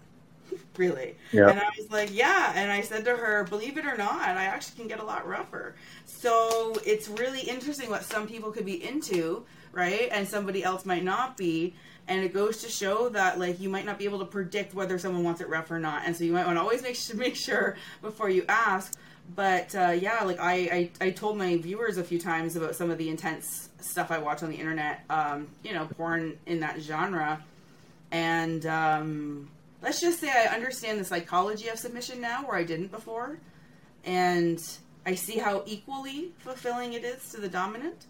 [0.77, 1.15] really.
[1.31, 1.49] Yeah.
[1.49, 2.53] And I was like, yeah.
[2.55, 5.27] And I said to her, believe it or not, I actually can get a lot
[5.27, 5.75] rougher.
[6.05, 10.09] So it's really interesting what some people could be into, right?
[10.11, 11.73] And somebody else might not be.
[12.07, 14.99] And it goes to show that like you might not be able to predict whether
[14.99, 16.03] someone wants it rough or not.
[16.05, 18.97] And so you might want to always make sure, make sure before you ask.
[19.35, 20.53] But uh, yeah, like I,
[21.01, 24.19] I, I told my viewers a few times about some of the intense stuff I
[24.19, 27.43] watch on the internet, um, you know, porn in that genre.
[28.11, 29.49] And um,
[29.85, 33.37] let's just say I understand the psychology of submission now where I didn't before.
[34.03, 34.61] And
[35.05, 38.07] I see how equally fulfilling it is to the dominant.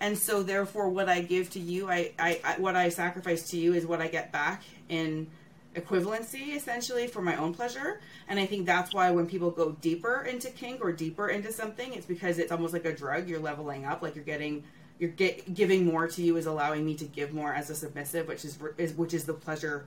[0.00, 3.56] And so therefore what I give to you, I, I, I what I sacrifice to
[3.56, 5.28] you is what I get back in
[5.76, 8.00] equivalency essentially for my own pleasure.
[8.26, 11.92] And I think that's why when people go deeper into kink or deeper into something,
[11.92, 13.28] it's because it's almost like a drug.
[13.28, 14.64] You're leveling up, like you're getting
[14.98, 18.26] you're get, giving more to you is allowing me to give more as a submissive,
[18.28, 19.86] which is, is which is the pleasure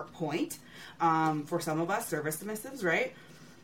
[0.00, 0.58] point
[1.00, 3.14] um, for some of us service submissives, right?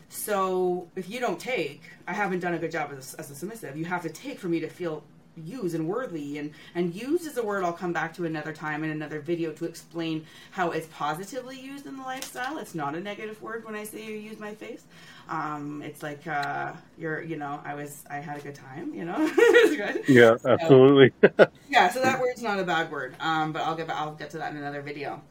[0.08, 3.76] So if you don't take, I haven't done a good job as, as a submissive.
[3.76, 5.04] You have to take for me to feel
[5.44, 8.82] used and worthy and and used is a word I'll come back to another time
[8.82, 12.58] in another video to explain how it's positively used in the lifestyle.
[12.58, 14.82] It's not a negative word when I say you use my face.
[15.28, 19.04] Um, it's like uh, you're you know I was I had a good time you
[19.04, 20.08] know it was good.
[20.08, 21.12] Yeah, So- absolutely.
[21.70, 23.14] yeah, so that word's not a bad word.
[23.20, 25.22] Um, but I'll get I'll get to that in another video.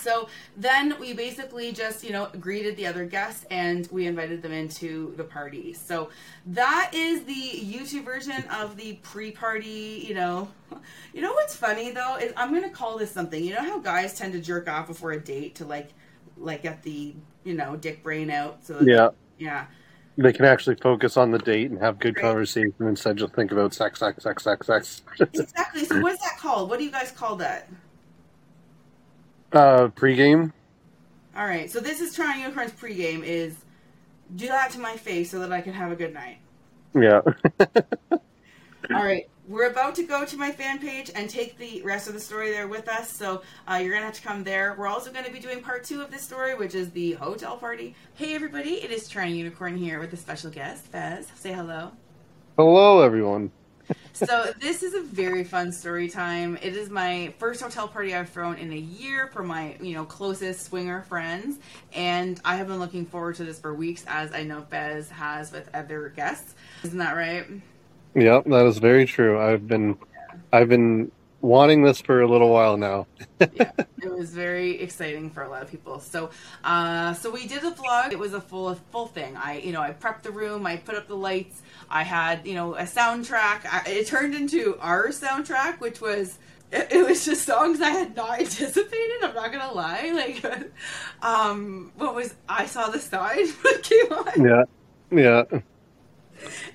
[0.00, 4.52] So then we basically just, you know, greeted the other guests and we invited them
[4.52, 5.72] into the party.
[5.72, 6.10] So
[6.46, 10.48] that is the YouTube version of the pre-party, you know.
[11.14, 13.42] You know what's funny though is I'm going to call this something.
[13.42, 15.90] You know how guys tend to jerk off before a date to like
[16.36, 19.08] like get the, you know, dick brain out so that- Yeah.
[19.38, 19.66] yeah.
[20.18, 23.52] they can actually focus on the date and have good conversation instead of just think
[23.52, 25.02] about sex, sex, sex, sex, sex.
[25.32, 25.84] exactly.
[25.84, 26.68] So what is that called?
[26.70, 27.68] What do you guys call that?
[29.56, 30.52] Uh, pregame.
[31.34, 31.70] All right.
[31.70, 33.24] So this is Toronto Unicorn's pregame.
[33.24, 33.56] Is
[34.34, 36.40] do that to my face so that I can have a good night.
[36.94, 37.22] Yeah.
[37.60, 38.20] All
[38.90, 39.30] right.
[39.48, 42.50] We're about to go to my fan page and take the rest of the story
[42.50, 43.10] there with us.
[43.10, 44.74] So uh, you're going to have to come there.
[44.76, 47.56] We're also going to be doing part two of this story, which is the hotel
[47.56, 47.94] party.
[48.12, 48.74] Hey, everybody.
[48.82, 51.28] It is Toronto Unicorn here with a special guest, Fez.
[51.34, 51.92] Say hello.
[52.58, 53.50] Hello, everyone.
[54.12, 56.58] So this is a very fun story time.
[56.62, 60.04] It is my first hotel party I've thrown in a year for my, you know,
[60.04, 61.58] closest swinger friends,
[61.92, 65.52] and I have been looking forward to this for weeks, as I know Fez has
[65.52, 66.54] with other guests.
[66.82, 67.46] Isn't that right?
[68.14, 69.38] Yep, that is very true.
[69.38, 69.98] I've been,
[70.52, 71.10] I've been
[71.46, 73.06] wanting this for a little while now.
[73.40, 73.70] yeah,
[74.02, 76.00] it was very exciting for a lot of people.
[76.00, 76.30] So,
[76.64, 78.12] uh, so we did a vlog.
[78.12, 79.36] It was a full full thing.
[79.36, 80.66] I, you know, I prepped the room.
[80.66, 81.62] I put up the lights.
[81.88, 83.66] I had, you know, a soundtrack.
[83.66, 86.38] I, it turned into our soundtrack, which was.
[86.72, 89.22] It, it was just songs I had not anticipated.
[89.22, 90.10] I'm not gonna lie.
[90.12, 90.70] Like,
[91.22, 93.46] um, what was I saw the sign
[93.82, 94.44] came on.
[94.44, 94.64] Yeah,
[95.12, 95.60] yeah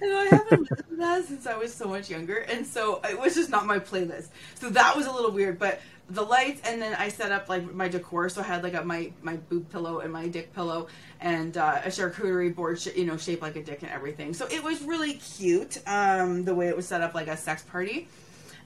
[0.01, 3.19] and I haven't listened to that since I was so much younger, and so it
[3.19, 4.29] was just not my playlist.
[4.55, 5.81] So that was a little weird, but
[6.13, 8.29] the lights, and then I set up like my decor.
[8.29, 10.87] So I had like a, my my boob pillow and my dick pillow,
[11.19, 14.33] and uh, a charcuterie board, sh- you know, shaped like a dick and everything.
[14.33, 15.77] So it was really cute.
[15.87, 18.07] Um, the way it was set up like a sex party.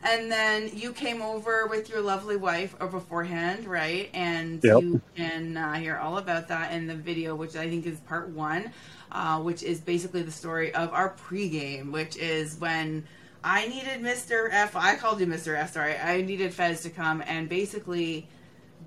[0.04, 4.12] And then you came over with your lovely wife or beforehand, right?
[4.14, 4.84] And yep.
[4.84, 8.30] you can uh, hear all about that in the video, which I think is part
[8.30, 8.72] one
[9.16, 13.06] uh, which is basically the story of our pregame, which is when
[13.46, 14.50] I needed Mr.
[14.52, 14.76] F.
[14.76, 15.56] I called you Mr.
[15.56, 15.74] F.
[15.74, 18.28] Sorry, I needed Fez to come and basically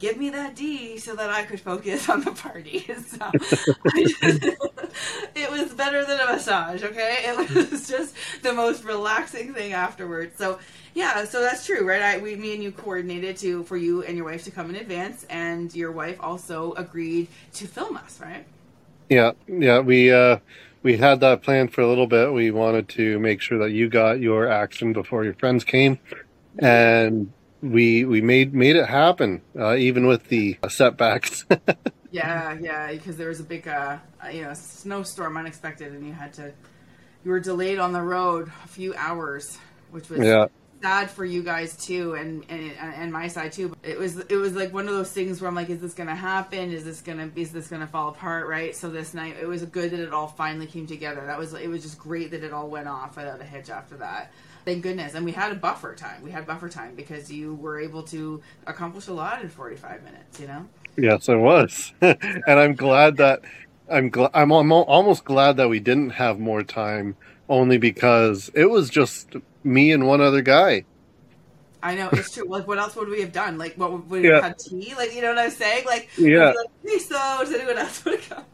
[0.00, 2.84] give me that D so that I could focus on the party.
[3.08, 3.68] So just,
[5.36, 7.18] it was better than a massage, okay?
[7.20, 10.36] It was just the most relaxing thing afterwards.
[10.36, 10.58] So
[10.92, 12.02] yeah, so that's true, right?
[12.02, 14.76] I we me and you coordinated to for you and your wife to come in
[14.76, 18.44] advance and your wife also agreed to film us, right?
[19.08, 20.38] Yeah, yeah, we uh,
[20.82, 22.32] we had that plan for a little bit.
[22.32, 25.98] We wanted to make sure that you got your action before your friends came,
[26.58, 31.44] and we we made made it happen, uh, even with the setbacks.
[32.10, 33.98] yeah, yeah, because there was a big uh,
[34.32, 36.52] you know snowstorm unexpected, and you had to
[37.24, 39.58] you were delayed on the road a few hours,
[39.90, 40.46] which was yeah
[40.82, 43.74] sad for you guys too, and, and and my side too.
[43.82, 46.14] It was it was like one of those things where I'm like, is this gonna
[46.14, 46.72] happen?
[46.72, 48.46] Is this gonna is this gonna fall apart?
[48.46, 48.74] Right.
[48.74, 51.24] So this night, it was good that it all finally came together.
[51.26, 53.96] That was it was just great that it all went off without a hitch after
[53.96, 54.32] that.
[54.64, 55.14] Thank goodness.
[55.14, 56.22] And we had a buffer time.
[56.22, 60.40] We had buffer time because you were able to accomplish a lot in 45 minutes.
[60.40, 60.66] You know.
[60.96, 63.42] Yes, I was, and I'm glad that
[63.90, 67.16] I'm glad I'm almost glad that we didn't have more time
[67.48, 69.34] only because it was just
[69.64, 70.84] me and one other guy.
[71.82, 72.44] I know it's true.
[72.48, 73.56] Like, what else would we have done?
[73.56, 74.34] Like, what would we yeah.
[74.34, 74.94] have had tea?
[74.96, 75.84] Like, you know what I'm saying?
[75.87, 76.46] Like, yeah.
[76.46, 78.44] Like, hey, so does anyone else want to come?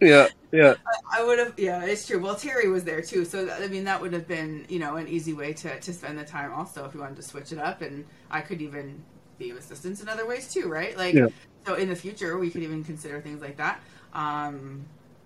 [0.00, 0.74] Yeah, yeah.
[1.10, 1.54] I, I, would have.
[1.56, 2.20] Yeah, it's true.
[2.20, 5.08] Well, Terry was there too, so I mean that would have been you know an
[5.08, 6.52] easy way to to spend the time.
[6.52, 9.02] Also, if you wanted to switch it up, and I could even
[9.38, 10.96] be of assistance in other ways too, right?
[10.96, 11.28] Like, yeah.
[11.66, 13.80] so in the future we could even consider things like that.
[14.12, 14.84] Um,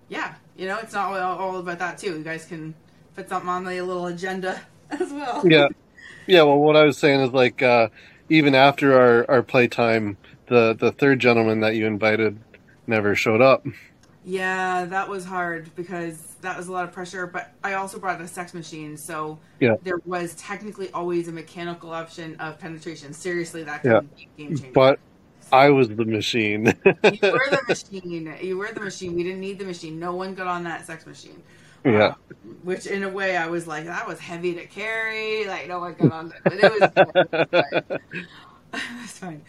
[0.09, 2.17] yeah, you know, it's not all, all about that too.
[2.17, 2.73] You guys can
[3.15, 5.41] put something on the little agenda as well.
[5.45, 5.67] Yeah,
[6.27, 6.43] yeah.
[6.43, 7.89] Well, what I was saying is like uh,
[8.29, 12.39] even after our our playtime, the the third gentleman that you invited
[12.87, 13.65] never showed up.
[14.25, 17.27] Yeah, that was hard because that was a lot of pressure.
[17.27, 19.75] But I also brought a sex machine, so yeah.
[19.83, 23.11] there was technically always a mechanical option of penetration.
[23.13, 23.99] Seriously, that could yeah.
[24.15, 24.71] be game changer.
[24.73, 24.99] But
[25.51, 26.65] I was the machine.
[26.65, 28.37] you were the machine.
[28.41, 29.13] You were the machine.
[29.13, 29.99] We didn't need the machine.
[29.99, 31.43] No one got on that sex machine.
[31.83, 31.91] Yeah.
[31.91, 32.13] Uh,
[32.63, 35.45] which in a way I was like, that was heavy to carry.
[35.45, 36.41] Like no one got on it.
[36.43, 37.99] But it was,
[38.73, 39.41] it was fine.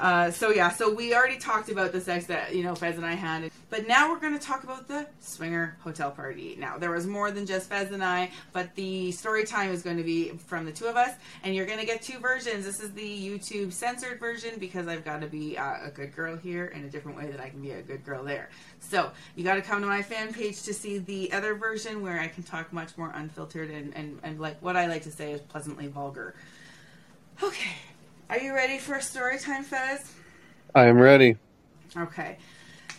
[0.00, 3.04] Uh, so yeah, so we already talked about the sex that you know Fez and
[3.04, 6.56] I had, but now we're going to talk about the swinger hotel party.
[6.58, 9.98] Now there was more than just Fez and I, but the story time is going
[9.98, 12.64] to be from the two of us, and you're going to get two versions.
[12.64, 16.34] This is the YouTube censored version because I've got to be uh, a good girl
[16.34, 18.48] here in a different way that I can be a good girl there.
[18.78, 22.18] So you got to come to my fan page to see the other version where
[22.18, 25.32] I can talk much more unfiltered and and, and like what I like to say
[25.32, 26.34] is pleasantly vulgar.
[27.42, 27.72] Okay.
[28.30, 30.12] Are you ready for a story time, Fez?
[30.72, 31.36] I am ready.
[31.96, 32.38] Okay.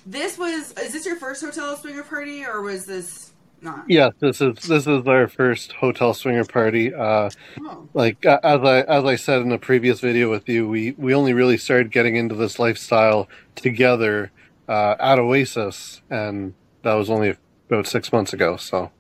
[0.06, 3.86] This was is this your first hotel swinger party or was this not?
[3.90, 6.94] Yes, this is this is our first hotel swinger party.
[6.94, 7.30] Uh,
[7.62, 7.88] oh.
[7.94, 11.32] Like as I as I said in the previous video with you, we we only
[11.32, 14.32] really started getting into this lifestyle together
[14.68, 17.38] uh, at Oasis, and that was only
[17.70, 18.58] about six months ago.
[18.58, 18.92] So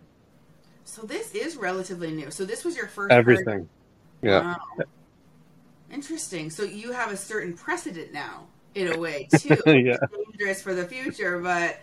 [0.86, 2.32] So this is relatively new.
[2.32, 3.68] So this was your first everything,
[4.22, 4.56] yeah.
[4.78, 4.86] Wow.
[5.92, 6.50] Interesting.
[6.50, 9.56] So you have a certain precedent now, in a way, too.
[9.66, 9.98] Yeah.
[10.32, 11.80] Dangerous for the future, but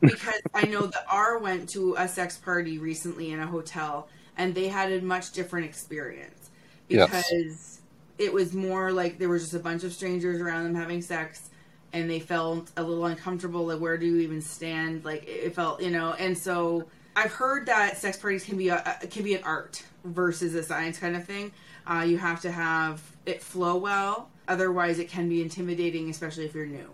[0.00, 4.54] because I know that R went to a sex party recently in a hotel, and
[4.54, 6.50] they had a much different experience
[6.88, 7.08] Yes.
[7.08, 7.80] because
[8.18, 11.48] it was more like there was just a bunch of strangers around them having sex,
[11.92, 13.66] and they felt a little uncomfortable.
[13.66, 15.04] Like, where do you even stand?
[15.04, 16.86] Like, it felt, you know, and so.
[17.18, 20.98] I've heard that sex parties can be a- can be an art versus a science
[20.98, 21.50] kind of thing.
[21.86, 26.54] Uh, you have to have it flow well, otherwise it can be intimidating, especially if
[26.54, 26.88] you're new,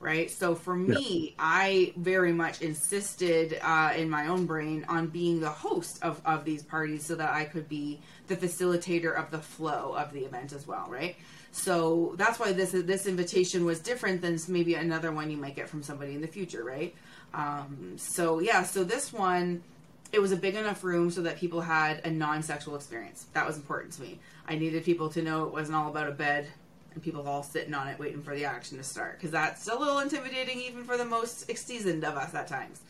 [0.00, 0.30] right?
[0.30, 5.50] So for me, I very much insisted uh, in my own brain on being the
[5.50, 9.94] host of of these parties, so that I could be the facilitator of the flow
[9.94, 11.16] of the event as well, right?
[11.52, 15.68] So that's why this this invitation was different than maybe another one you might get
[15.68, 16.94] from somebody in the future, right?
[17.34, 19.62] Um, so yeah, so this one,
[20.12, 23.26] it was a big enough room so that people had a non-sexual experience.
[23.32, 24.18] That was important to me.
[24.46, 26.48] I needed people to know it wasn't all about a bed
[26.92, 29.74] and people all sitting on it waiting for the action to start because that's a
[29.74, 32.80] little intimidating even for the most seasoned of us at times.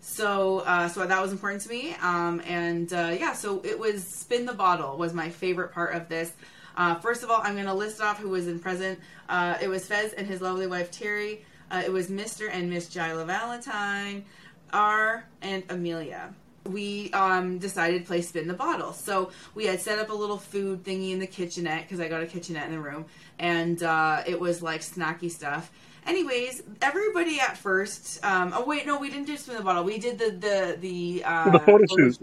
[0.00, 1.94] So, uh, so that was important to me.
[2.00, 6.08] Um, and uh, yeah, so it was spin the bottle was my favorite part of
[6.08, 6.32] this.
[6.76, 8.98] Uh, first of all, I'm going to list off who was in present.
[9.28, 11.44] Uh, it was Fez and his lovely wife Terry.
[11.70, 12.48] Uh, it was Mr.
[12.50, 14.24] and Miss Jila Valentine,
[14.72, 16.34] R, and Amelia.
[16.72, 18.92] We um, decided to play spin the bottle.
[18.92, 22.22] So we had set up a little food thingy in the kitchenette because I got
[22.22, 23.06] a kitchenette in the room,
[23.38, 25.70] and uh, it was like snacky stuff.
[26.06, 28.24] Anyways, everybody at first.
[28.24, 29.84] Um, oh wait, no, we didn't do spin the bottle.
[29.84, 32.18] We did the the the uh, the photo shoot.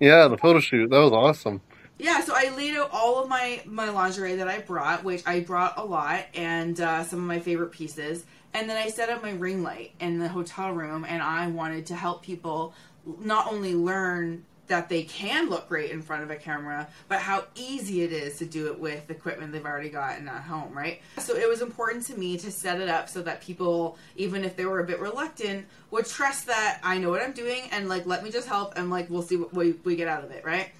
[0.00, 0.90] Yeah, the photo shoot.
[0.90, 1.60] That was awesome.
[1.98, 5.40] Yeah, so I laid out all of my my lingerie that I brought, which I
[5.40, 8.24] brought a lot, and uh, some of my favorite pieces.
[8.54, 11.86] And then I set up my ring light in the hotel room, and I wanted
[11.86, 12.72] to help people
[13.20, 17.44] not only learn that they can look great in front of a camera, but how
[17.54, 21.00] easy it is to do it with equipment they've already got in at home, right?
[21.18, 24.56] So it was important to me to set it up so that people, even if
[24.56, 28.06] they were a bit reluctant, would trust that I know what I'm doing and like
[28.06, 30.44] let me just help and like we'll see what we, we get out of it,
[30.44, 30.70] right?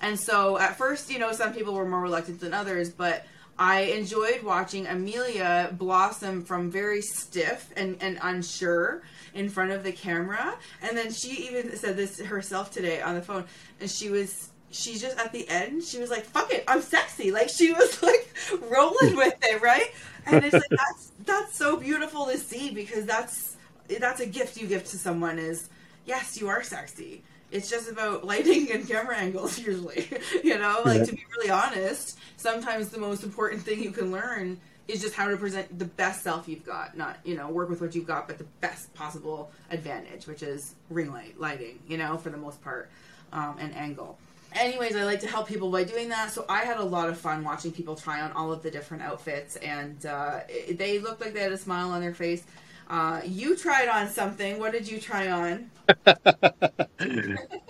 [0.00, 3.24] And so at first, you know, some people were more reluctant than others, but
[3.58, 9.02] I enjoyed watching Amelia blossom from very stiff and, and unsure
[9.34, 10.56] in front of the camera.
[10.82, 13.44] And then she even said this herself today on the phone.
[13.80, 17.30] And she was, she just at the end, she was like, fuck it, I'm sexy.
[17.30, 18.34] Like she was like
[18.70, 19.90] rolling with it, right?
[20.26, 23.56] And it's like, that's, that's so beautiful to see because that's,
[24.00, 25.70] that's a gift you give to someone is,
[26.04, 30.08] yes, you are sexy it's just about lighting and camera angles usually
[30.42, 30.82] you know?
[30.84, 35.14] Like to be really honest sometimes the most important thing you can learn is just
[35.14, 38.06] how to present the best self you've got not you know work with what you've
[38.06, 42.36] got but the best possible advantage which is ring light lighting you know for the
[42.36, 42.88] most part
[43.32, 44.18] um, and angle.
[44.52, 47.18] Anyways i like to help people by doing that so i had a lot of
[47.18, 51.34] fun watching people try on all of the different outfits and uh, they looked like
[51.34, 52.42] they had a smile on their face
[52.88, 55.70] uh, you tried on something what did you try on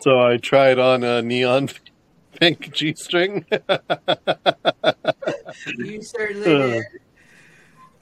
[0.00, 1.68] so I tried on a neon
[2.40, 3.44] pink G string.
[5.76, 6.84] you certainly did.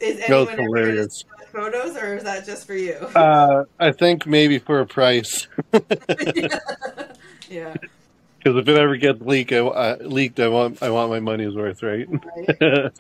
[0.01, 1.25] Is anyone hilarious.
[1.53, 2.95] photos, or is that just for you?
[2.95, 5.47] Uh, I think maybe for a price,
[7.49, 7.75] yeah.
[8.39, 11.55] because if it ever gets leaked, I, uh, leaked, I want I want my money's
[11.55, 12.07] worth, right?
[12.61, 12.93] right?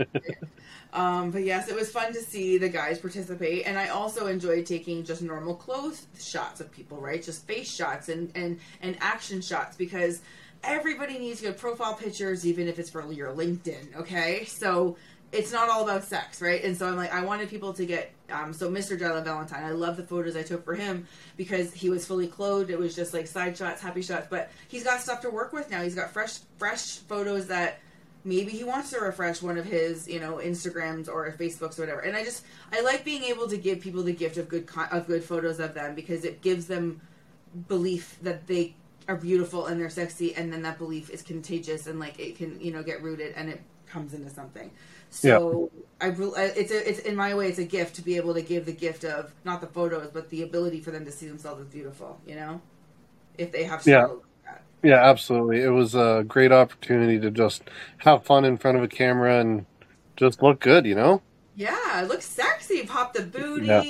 [0.95, 4.65] Um, but yes, it was fun to see the guys participate, and I also enjoyed
[4.65, 7.21] taking just normal clothes shots of people, right?
[7.21, 10.23] Just face shots and and and action shots because
[10.63, 13.97] everybody needs good profile pictures, even if it's for your LinkedIn.
[13.97, 14.97] Okay, so
[15.33, 16.63] it's not all about sex, right?
[16.63, 18.13] And so I'm like, I wanted people to get.
[18.31, 18.97] Um, so Mr.
[18.97, 22.71] Jella Valentine, I love the photos I took for him because he was fully clothed.
[22.71, 25.71] It was just like side shots, happy shots, but he's got stuff to work with
[25.71, 25.83] now.
[25.83, 27.81] He's got fresh, fresh photos that
[28.25, 32.01] maybe he wants to refresh one of his you know instagrams or facebooks or whatever
[32.01, 34.89] and i just i like being able to give people the gift of good con-
[34.91, 37.01] of good photos of them because it gives them
[37.69, 38.75] belief that they
[39.09, 42.59] are beautiful and they're sexy and then that belief is contagious and like it can
[42.61, 44.71] you know get rooted and it comes into something
[45.11, 48.17] so I, re- I it's a, it's in my way it's a gift to be
[48.17, 51.13] able to give the gift of not the photos but the ability for them to
[51.13, 52.61] see themselves as beautiful you know
[53.39, 53.99] if they have Yeah.
[54.07, 54.29] struggled that.
[54.85, 55.63] Yeah, absolutely.
[55.63, 57.63] It was a great opportunity to just
[57.99, 59.67] have fun in front of a camera and
[60.17, 61.23] just look good, you know.
[61.57, 62.85] Yeah, it looks sexy.
[62.87, 63.67] Pop the booty.
[63.67, 63.83] Yeah.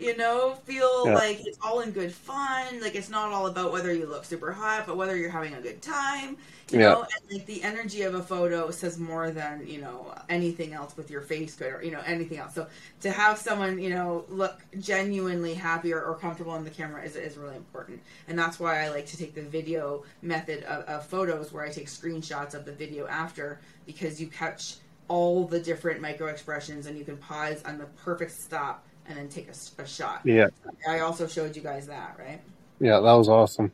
[0.00, 1.12] You know, feel Yeah.
[1.12, 2.80] like it's all in good fun.
[2.80, 5.60] Like it's not all about whether you look super hot, but whether you're having a
[5.60, 6.38] good time.
[6.70, 6.88] You Yeah.
[6.88, 10.96] know, and like the energy of a photo says more than you know anything else
[10.96, 12.54] with your face could, or you know anything else.
[12.54, 12.66] So
[13.00, 17.14] to have someone you know look genuinely happy or, or comfortable in the camera is
[17.16, 21.06] is really important, and that's why I like to take the video method of, of
[21.06, 24.76] photos where I take screenshots of the video after because you catch
[25.08, 29.28] all the different micro expressions and you can pause on the perfect stop and then
[29.28, 30.20] take a shot.
[30.24, 30.48] Yeah.
[30.88, 32.40] I also showed you guys that, right?
[32.80, 33.72] Yeah, that was awesome.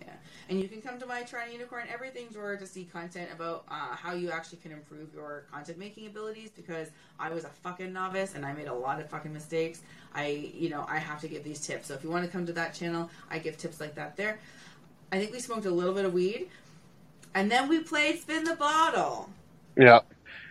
[0.00, 0.12] Yeah,
[0.48, 3.96] and you can come to my Toronto Unicorn Everything drawer to see content about uh,
[3.96, 8.34] how you actually can improve your content making abilities because I was a fucking novice
[8.34, 9.82] and I made a lot of fucking mistakes.
[10.14, 11.88] I, you know, I have to give these tips.
[11.88, 14.38] So if you want to come to that channel, I give tips like that there.
[15.10, 16.48] I think we smoked a little bit of weed
[17.34, 19.30] and then we played Spin the Bottle.
[19.76, 20.00] Yeah.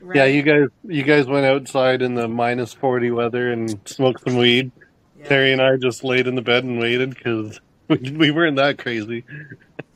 [0.01, 0.17] Right?
[0.17, 4.37] Yeah, you guys you guys went outside in the minus 40 weather and smoked some
[4.37, 4.71] weed.
[5.19, 5.27] Yeah.
[5.27, 8.77] Terry and I just laid in the bed and waited cuz we, we weren't that
[8.77, 9.23] crazy.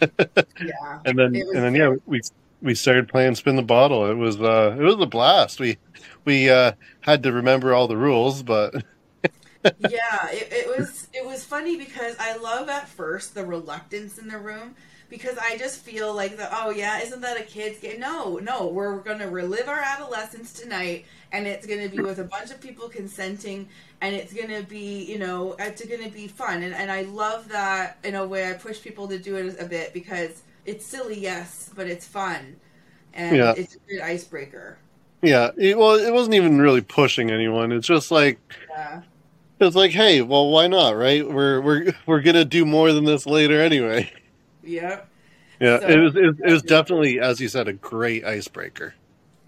[0.01, 0.07] Yeah.
[1.05, 2.21] And then and then yeah, we
[2.61, 4.09] we started playing spin the bottle.
[4.09, 5.59] It was uh it was a blast.
[5.59, 5.77] We
[6.25, 8.73] we uh had to remember all the rules, but
[9.63, 14.27] yeah, it, it was it was funny because I love at first the reluctance in
[14.27, 14.75] the room
[15.09, 17.99] because I just feel like the oh yeah, isn't that a kid's game?
[17.99, 22.51] No, no, we're gonna relive our adolescence tonight, and it's gonna be with a bunch
[22.51, 23.67] of people consenting,
[24.01, 27.97] and it's gonna be you know it's gonna be fun, and and I love that
[28.03, 31.69] in a way I push people to do it a bit because it's silly, yes,
[31.75, 32.55] but it's fun,
[33.13, 33.53] and Yeah.
[33.55, 34.77] it's a good icebreaker.
[35.21, 37.71] yeah, it, well it wasn't even really pushing anyone.
[37.71, 38.39] It's just like
[38.69, 39.01] Yeah.
[39.59, 41.27] it's like, hey, well why not, right?
[41.29, 44.11] We're we're we're going to do more than this later anyway.
[44.65, 45.09] Yep.
[45.61, 48.93] Yeah, So- it was it, was- it was definitely as you said a great icebreaker.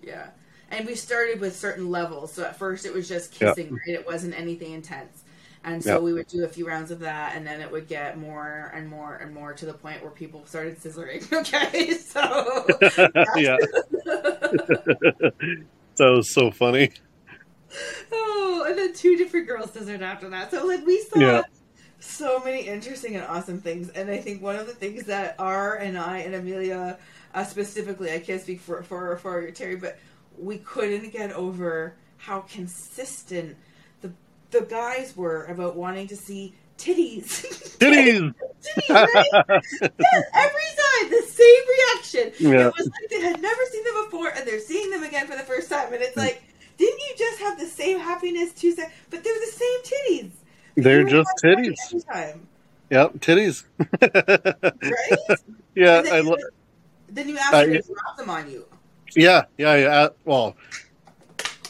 [0.01, 0.27] Yeah.
[0.71, 2.33] And we started with certain levels.
[2.33, 3.49] So at first it was just Yeah.
[3.49, 3.95] kissing, right?
[3.99, 5.23] It wasn't anything intense.
[5.63, 5.99] And so Yeah.
[5.99, 8.87] we would do a few rounds of that, and then it would get more and
[8.87, 11.23] more and more to the point where people started scissoring.
[11.33, 12.21] Okay, so
[13.35, 13.57] yeah.
[15.97, 16.91] that was so funny.
[18.11, 20.51] oh, and then two different girls scissored after that.
[20.51, 21.41] So like we saw Yeah.
[21.99, 25.75] So many interesting and awesome things, and I think one of the things that R
[25.75, 26.97] and I and Amelia
[27.33, 29.97] uh, specifically, I can't speak for for for Terry, but
[30.37, 33.57] we couldn't get over how consistent
[34.01, 34.11] the
[34.51, 37.77] the guys were about wanting to see titties.
[37.77, 38.33] Titties.
[38.63, 39.25] titties, right?
[39.99, 42.51] yes, every time the same reaction.
[42.51, 42.67] Yeah.
[42.67, 45.35] It was like they had never seen them before, and they're seeing them again for
[45.35, 46.41] the first time, and it's like,
[46.77, 48.95] didn't you just have the same happiness two seconds?
[49.09, 50.31] But they're the same titties.
[50.77, 51.75] They're just titties.
[52.89, 53.63] Yep, titties.
[54.01, 55.39] right?
[55.75, 56.37] yeah, then I lo-
[57.09, 58.65] Then you ask I- to drop them on you.
[59.15, 59.87] yeah, yeah, yeah.
[59.87, 60.55] uh, Well,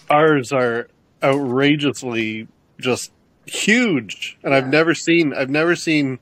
[0.10, 0.88] ours are
[1.24, 2.48] outrageously
[2.80, 3.12] just
[3.46, 6.20] huge, and I've never seen I've never seen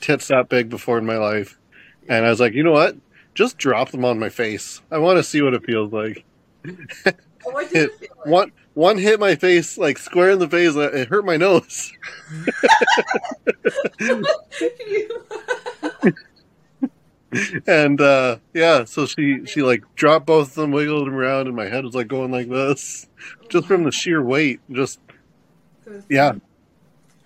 [0.00, 1.58] tits that big before in my life.
[2.08, 2.96] And I was like, you know what?
[3.34, 4.80] Just drop them on my face.
[4.90, 6.24] I want to see what it feels like.
[6.66, 6.72] Oh,
[7.50, 8.26] what it feel like?
[8.26, 10.74] One one hit my face like square in the face.
[10.76, 11.92] It hurt my nose.
[17.66, 21.54] And uh yeah, so she she like dropped both of them, wiggled them around, and
[21.54, 23.06] my head was like going like this,
[23.50, 24.60] just from the sheer weight.
[24.72, 24.98] Just
[26.08, 26.32] yeah,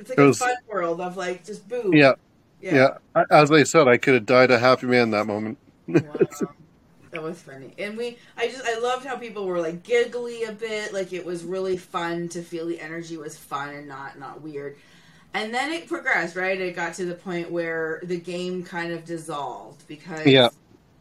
[0.01, 1.93] It's like It a fun world of like just boom.
[1.95, 2.15] yeah,
[2.61, 2.75] Yeah.
[2.75, 2.89] yeah.
[3.15, 5.57] I- As I said, I could have died a happy man that moment.
[5.87, 6.01] Wow.
[7.13, 7.75] That was funny.
[7.79, 11.25] And we I just I loved how people were like giggly a bit, like it
[11.27, 14.77] was really fun to feel the energy was fun and not not weird.
[15.35, 16.61] And then it progressed, right?
[16.61, 20.51] It got to the point where the game kind of dissolved because Yeah.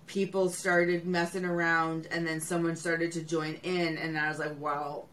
[0.07, 4.55] people started messing around and then someone started to join in and I was like,
[4.59, 5.09] well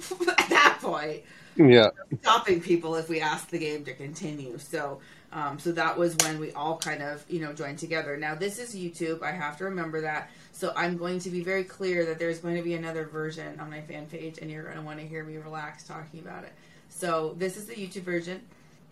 [0.12, 1.24] at that point
[1.56, 1.90] Yeah,
[2.22, 4.58] stopping people if we ask the game to continue.
[4.58, 5.00] So,
[5.32, 8.16] um, so that was when we all kind of you know joined together.
[8.16, 9.22] Now this is YouTube.
[9.22, 10.30] I have to remember that.
[10.52, 13.70] So I'm going to be very clear that there's going to be another version on
[13.70, 16.52] my fan page, and you're going to want to hear me relax talking about it.
[16.90, 18.42] So this is the YouTube version.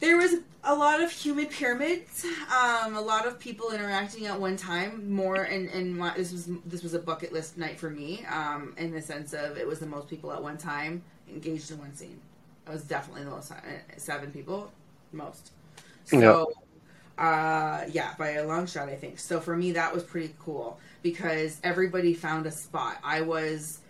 [0.00, 4.56] There was a lot of human pyramids, um, a lot of people interacting at one
[4.56, 5.12] time.
[5.12, 8.74] More and and my, this was this was a bucket list night for me, um,
[8.78, 11.94] in the sense of it was the most people at one time engaged in one
[11.94, 12.18] scene.
[12.66, 13.56] It was definitely the most uh,
[13.98, 14.72] seven people,
[15.12, 15.52] most.
[16.04, 16.52] So,
[17.18, 19.18] uh, yeah, by a long shot, I think.
[19.18, 22.98] So for me, that was pretty cool because everybody found a spot.
[23.04, 23.80] I was,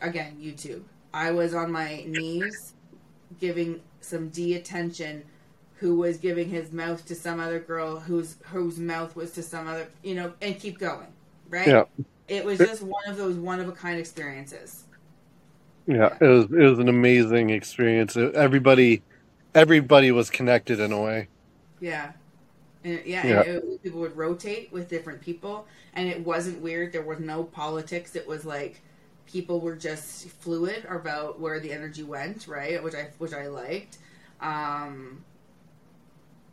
[0.00, 0.82] again, YouTube.
[1.14, 2.74] I was on my knees
[3.40, 5.24] giving some D attention
[5.74, 9.66] who was giving his mouth to some other girl whose whose mouth was to some
[9.66, 11.08] other you know and keep going
[11.48, 11.84] right Yeah.
[12.28, 14.84] it was just one of those one of a kind experiences
[15.86, 16.16] yeah.
[16.20, 18.16] It was it was an amazing experience.
[18.16, 19.02] Everybody
[19.54, 21.28] everybody was connected in a way.
[21.82, 22.12] Yeah.
[22.84, 23.42] And yeah, Yeah.
[23.42, 26.92] And it, people would rotate with different people, and it wasn't weird.
[26.92, 28.16] There was no politics.
[28.16, 28.82] It was like
[29.26, 32.82] people were just fluid about where the energy went, right?
[32.82, 33.98] Which I which I liked.
[34.40, 35.24] Um,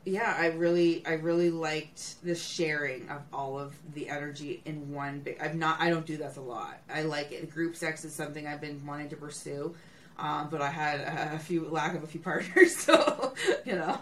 [0.06, 5.20] yeah, I really I really liked the sharing of all of the energy in one
[5.20, 5.40] big.
[5.42, 6.80] I've not I don't do that a lot.
[6.94, 7.52] I like it.
[7.52, 9.76] Group sex is something I've been wanting to pursue.
[10.20, 11.00] Um, but I had
[11.34, 13.34] a, few lack of a few partners, so
[13.66, 13.98] you know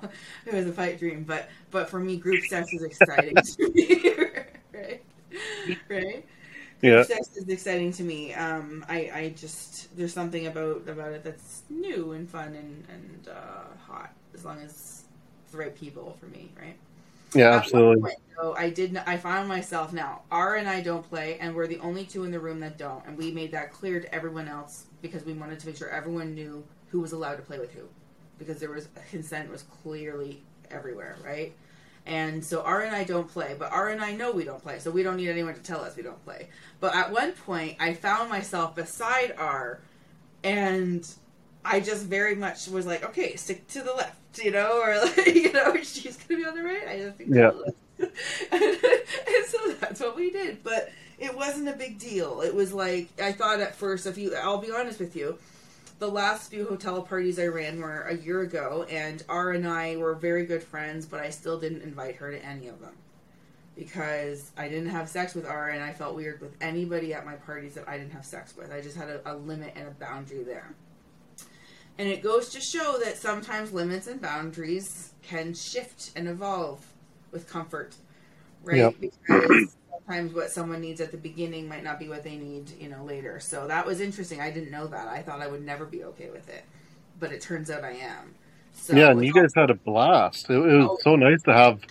[0.46, 1.24] it was a pipe dream.
[1.24, 4.16] But but for me, group sex is exciting to me,
[4.74, 5.04] right?
[5.90, 6.26] Right?
[6.82, 6.96] Yeah.
[6.96, 8.34] Group sex is exciting to me.
[8.34, 13.28] Um, I I just there's something about about it that's new and fun and and
[13.30, 15.04] uh, hot as long as
[15.52, 16.76] the right people for me, right?
[17.34, 18.02] Yeah, absolutely.
[18.02, 18.98] point, though, I did.
[19.06, 20.22] I found myself now.
[20.32, 23.06] R and I don't play, and we're the only two in the room that don't.
[23.06, 26.34] And we made that clear to everyone else because we wanted to make sure everyone
[26.36, 27.84] knew who was allowed to play with who,
[28.40, 30.42] because there was consent was clearly
[30.72, 31.54] everywhere, right?
[32.06, 34.80] And so R and I don't play, but R and I know we don't play,
[34.80, 36.48] so we don't need anyone to tell us we don't play.
[36.80, 39.82] But at one point, I found myself beside R,
[40.44, 41.06] and
[41.66, 45.26] I just very much was like, okay, stick to the left, you know, or like,
[45.36, 46.88] you know, she's gonna be on the right.
[46.88, 47.52] I just think Yeah.
[48.00, 48.10] and,
[48.54, 50.64] and so that's what we did.
[50.64, 52.42] But it wasn't a big deal.
[52.42, 54.06] It was like I thought at first.
[54.06, 55.38] If you, I'll be honest with you,
[56.00, 59.96] the last few hotel parties I ran were a year ago, and R and I
[59.98, 62.94] were very good friends, but I still didn't invite her to any of them
[63.76, 67.36] because I didn't have sex with R, and I felt weird with anybody at my
[67.36, 68.72] parties that I didn't have sex with.
[68.72, 70.74] I just had a, a limit and a boundary there.
[72.00, 76.86] And it goes to show that sometimes limits and boundaries can shift and evolve
[77.32, 77.96] with comfort,
[78.64, 78.78] right?
[78.78, 78.96] Yep.
[79.00, 79.76] Because
[80.08, 83.40] what someone needs at the beginning might not be what they need, you know, later.
[83.40, 84.40] So that was interesting.
[84.40, 85.08] I didn't know that.
[85.08, 86.64] I thought I would never be okay with it,
[87.20, 88.36] but it turns out I am.
[88.74, 90.50] So yeah, and you guys had a blast.
[90.50, 90.98] It, it was Oh.
[91.02, 91.82] so nice to have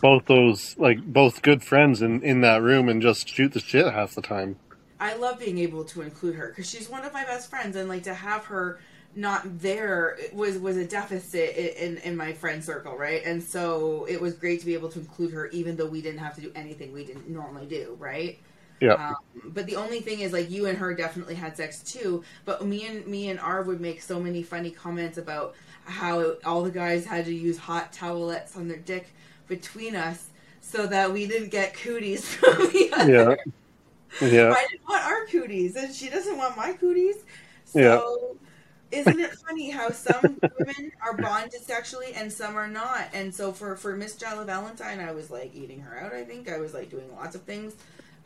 [0.00, 3.92] both those like both good friends in in that room and just shoot the shit
[3.92, 4.56] half the time.
[5.00, 7.88] I love being able to include her because she's one of my best friends, and
[7.88, 8.78] like to have her
[9.16, 13.22] not there was was a deficit in, in my friend circle, right?
[13.24, 16.18] And so it was great to be able to include her, even though we didn't
[16.20, 18.38] have to do anything we didn't normally do, right?
[18.80, 18.94] Yeah.
[18.94, 19.14] Um,
[19.46, 22.24] but the only thing is, like, you and her definitely had sex too.
[22.44, 25.54] But me and me and R would make so many funny comments about
[25.84, 29.14] how all the guys had to use hot towelettes on their dick
[29.46, 30.28] between us
[30.60, 33.12] so that we didn't get cooties from the other.
[33.12, 33.34] Yeah.
[34.20, 34.54] Yeah.
[34.56, 37.16] I didn't want our cooties, and she doesn't want my cooties.
[37.64, 38.00] So, Yeah.
[38.94, 43.08] Isn't it funny how some women are bonded sexually and some are not?
[43.12, 46.12] And so, for for Miss Jala Valentine, I was like eating her out.
[46.14, 47.74] I think I was like doing lots of things.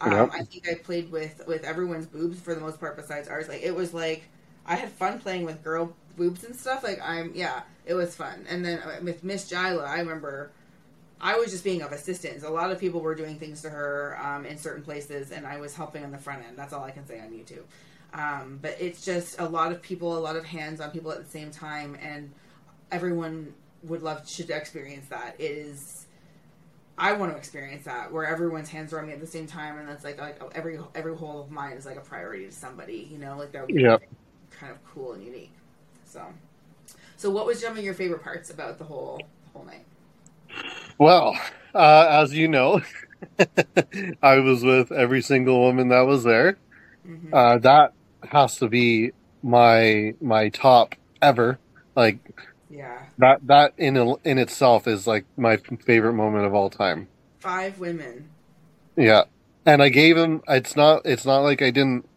[0.01, 0.33] Um, Yep.
[0.33, 3.49] I think I played with with everyone's boobs for the most part, besides ours.
[3.49, 4.25] Like it was like
[4.67, 6.83] I had fun playing with girl boobs and stuff.
[6.85, 8.47] Like I'm yeah, it was fun.
[8.49, 10.53] And then uh, with Miss Jila, I remember.
[11.21, 12.45] I was just being of assistance.
[12.45, 15.59] A lot of people were doing things to her um, in certain places, and I
[15.61, 16.57] was helping on the front end.
[16.57, 17.65] That's all I can say on YouTube.
[18.13, 21.23] Um, but it's just a lot of people, a lot of hands on people at
[21.25, 22.33] the same time, and
[22.91, 25.37] everyone would love to experience that.
[25.39, 26.07] It is.
[26.99, 29.79] I want to experience that where everyone's hands are on me at the same time,
[29.79, 33.09] and that's like like every every whole of mine is like a priority to somebody.
[33.11, 34.03] You know, like that would be Yep.
[34.51, 35.53] kind of cool and unique.
[36.05, 36.23] So,
[37.17, 39.85] so what was some of your favorite parts about the whole whole night?
[40.99, 41.39] Well,
[41.75, 42.83] uh, as you know,
[44.23, 46.59] I was with every single woman that was there.
[47.07, 47.33] Mhm.
[47.33, 47.93] Uh, that
[48.29, 49.13] has to be
[49.43, 51.59] my my top ever.
[51.97, 52.19] Like
[52.71, 57.09] Yeah, that that in in itself is like my favorite moment of all time.
[57.39, 58.29] five women.
[58.97, 59.25] Yeah,
[59.65, 60.43] and I gave them.
[60.49, 61.03] It's not.
[61.05, 62.09] It's not like I didn't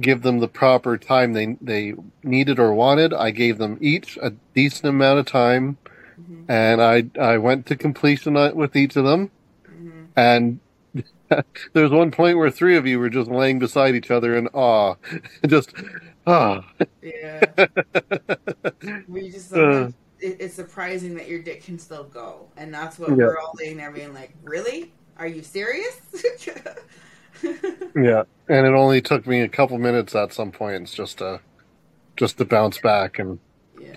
[0.00, 3.12] give them the proper time they they needed or wanted.
[3.12, 5.76] I gave them each a decent amount of time,
[6.18, 6.44] Mhm.
[6.48, 9.30] and I I went to completion with each of them.
[9.68, 10.06] Mhm.
[10.16, 10.60] And
[11.72, 14.48] there was one point where three of you were just laying beside each other in
[14.48, 14.94] awe,
[15.46, 15.72] just
[16.26, 16.64] ah.
[17.02, 17.40] Yeah.
[19.08, 23.16] we just sometimes, it, it's surprising that your dick can still go, and that's what
[23.16, 23.26] Yeah.
[23.26, 24.92] we're all laying there being like, "Really?
[25.18, 26.00] Are you serious?"
[27.94, 31.40] Yeah, and it only took me a couple minutes at some points just to
[32.16, 33.38] just to bounce back, and
[33.80, 33.96] yeah.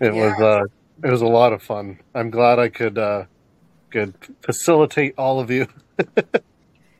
[0.00, 0.46] it was Yeah.
[0.46, 0.64] uh
[1.04, 1.98] it was a lot of fun.
[2.14, 3.24] I'm glad I could uh
[3.90, 5.66] could facilitate all of you.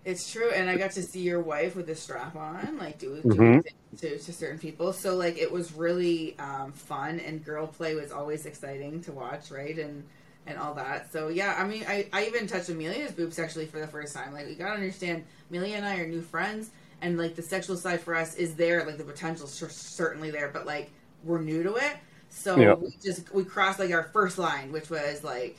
[0.05, 3.23] It's true, and I got to see your wife with a strap on, like do,
[3.29, 4.95] doing things to, to certain people.
[4.95, 9.51] So like it was really um, fun, and girl play was always exciting to watch,
[9.51, 9.79] right?
[9.79, 10.05] And
[10.47, 11.13] and all that.
[11.13, 14.33] So yeah, I mean, I, I even touched Amelia's boobs actually for the first time.
[14.33, 16.71] Like we gotta understand, Amelia and I are new friends,
[17.03, 20.49] and like the sexual side for us is there, like the potential's cer- certainly there,
[20.49, 20.91] but like
[21.25, 21.97] we're new to it.
[22.31, 22.75] So Yeah.
[22.75, 25.59] we just we crossed like our first line, which was like,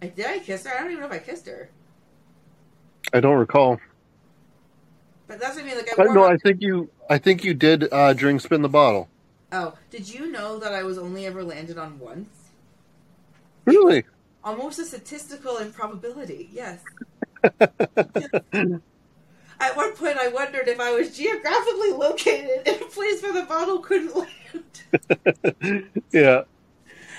[0.00, 0.74] did I kiss her?
[0.74, 1.70] I don't even know if I kissed her.
[3.12, 3.78] I don't recall.
[5.26, 5.76] But that's what I mean.
[5.76, 6.90] Like I I, no, I think you.
[7.08, 9.08] I think you did uh, during spin the bottle.
[9.50, 12.28] Oh, did you know that I was only ever landed on once?
[13.64, 14.04] Really?
[14.42, 16.48] Almost a statistical improbability.
[16.52, 16.80] Yes.
[19.62, 23.44] At one point, I wondered if I was geographically located in a place where the
[23.48, 24.28] bottle couldn't land.
[26.12, 26.42] Yeah.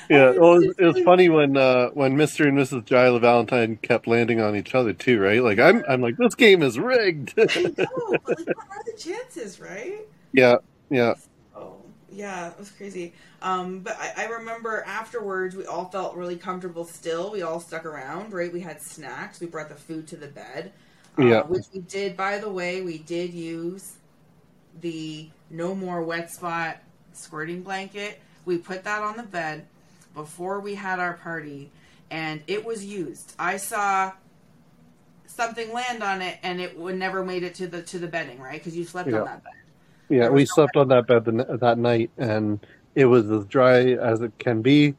[0.10, 0.32] Yeah.
[0.32, 2.48] Well, it was, it was funny when uh, when Mr.
[2.48, 2.86] and Mrs.
[2.86, 5.42] Gila Valentine kept landing on each other too, right?
[5.44, 7.34] Like I'm I'm like this game is rigged.
[7.50, 10.02] I know, but like, what are the chances, right?
[10.34, 10.58] yeah.
[10.90, 11.16] Yeah.
[11.56, 11.78] Oh,
[12.10, 13.14] yeah, it was crazy.
[13.42, 17.32] Um, but I, I remember afterwards, we all felt really comfortable still.
[17.32, 18.52] We all stuck around, right?
[18.52, 19.40] We had snacks.
[19.40, 20.74] We brought the food to the bed.
[21.18, 21.44] Uh, Yeah.
[21.44, 24.00] Which we did, by the way, we did use
[24.82, 26.78] the No More Wet Spot
[27.14, 28.20] squirting blanket.
[28.46, 29.68] We put that on the bed
[30.14, 31.72] before we had our party,
[32.12, 33.34] and it was used.
[33.40, 34.14] I saw
[35.26, 38.40] something land on it, and it would never made it to the to the bedding,
[38.40, 38.60] right?
[38.60, 39.20] Because you slept Yeah.
[39.20, 39.54] on that bed.
[40.10, 40.30] Yeah.
[40.30, 44.22] We no slept on that bed the, that night, and it was as dry as
[44.22, 44.96] it can be,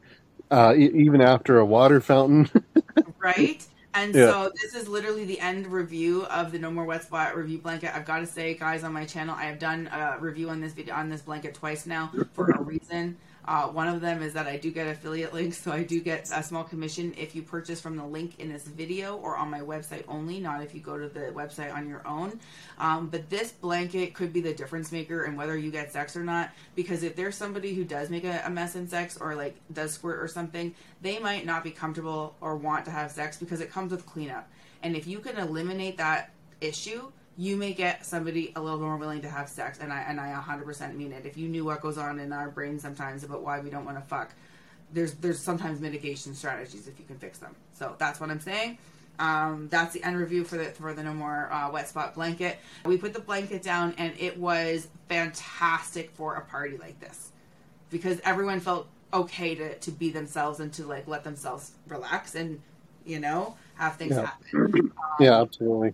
[0.51, 2.49] uh, e- even after a water fountain.
[3.19, 3.65] right?
[3.93, 4.31] And Yeah.
[4.31, 7.95] so this is literally the end review of the No More Wet Spot review blanket.
[7.95, 10.73] I've got to say, guys, on my channel, I have done a review on this
[10.73, 13.15] video on this blanket twice now for a reason.
[13.47, 16.29] Uh, one of them is that I do get affiliate links, so I do get
[16.33, 19.59] a small commission if you purchase from the link in this video or on my
[19.59, 22.39] website only, not if you go to the website on your own.
[22.79, 26.23] Um, but this blanket could be the difference maker in whether you get sex or
[26.23, 29.55] not, because if there's somebody who does make a, a mess in sex or like
[29.71, 33.61] does squirt or something, they might not be comfortable or want to have sex because
[33.61, 34.49] it comes with cleanup.
[34.81, 36.31] And if you can eliminate that
[36.61, 39.79] issue, you may get somebody a little more willing to have sex.
[39.79, 41.25] And I and I 100% mean it.
[41.25, 43.97] If you knew what goes on in our brain sometimes about why we don't want
[43.97, 44.33] to fuck,
[44.93, 47.55] there's there's sometimes mitigation strategies if you can fix them.
[47.73, 48.77] So that's what I'm saying.
[49.17, 52.57] Um, that's the end review for the for the no more uh, wet spot blanket.
[52.85, 57.31] We put the blanket down and it was fantastic for a party like this
[57.89, 62.61] because everyone felt okay to, to be themselves and to like let themselves relax and
[63.05, 64.25] you know have things Yeah.
[64.25, 64.91] happen.
[65.19, 65.41] yeah.
[65.41, 65.93] Absolutely.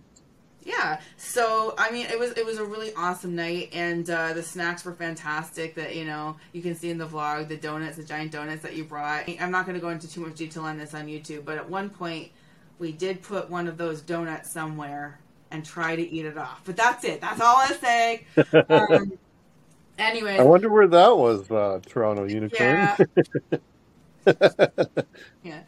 [0.64, 1.00] Yeah.
[1.18, 4.86] So I mean, it was it was a really awesome night, and uh, the snacks
[4.86, 5.76] were fantastic.
[5.76, 8.76] That you know you can see in the vlog the donuts, the giant donuts that
[8.76, 9.28] you brought.
[9.40, 11.70] I'm not going to go into too much detail on this on YouTube, but at
[11.70, 12.32] one point
[12.80, 15.20] we did put one of those donuts somewhere
[15.52, 16.62] and try to eat it off.
[16.66, 17.22] But that's it.
[17.22, 18.26] That's all I'm saying.
[18.70, 19.14] Um,
[20.00, 22.98] anyways, I wonder where that was, uh, Toronto Unicorn.
[24.24, 24.36] Yeah.
[25.44, 25.62] yeah.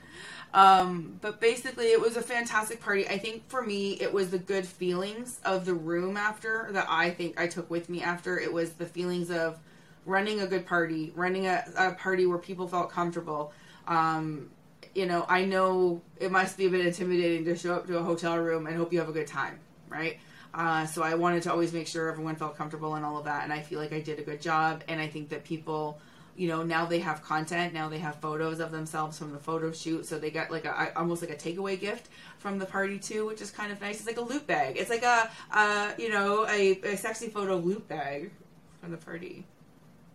[0.54, 3.08] Um, but basically, it was a fantastic party.
[3.08, 7.10] I think for me, it was the good feelings of the room after that I
[7.10, 8.40] think I took with me after.
[8.40, 9.58] It was the feelings of
[10.06, 13.52] running a good party, running a, a party where people felt comfortable.
[13.88, 14.52] Um,
[14.94, 18.04] you know, I know it must be a bit intimidating to show up to a
[18.04, 20.20] hotel room and hope you have a good time, right?
[20.54, 23.44] Uh, so I wanted to always make sure everyone felt comfortable and all of that,
[23.44, 24.84] and I feel like I did a good job.
[24.88, 26.00] And I think that people,
[26.36, 29.72] you know, now they have content, now they have photos of themselves from the photo
[29.72, 32.10] shoot, so they got like a almost like a takeaway gift
[32.40, 33.98] from the party too, which is kind of nice.
[33.98, 34.78] It's like a loot bag.
[34.78, 38.32] It's like a, uh, you know, a, a sexy photo loot bag
[38.82, 39.46] from the party,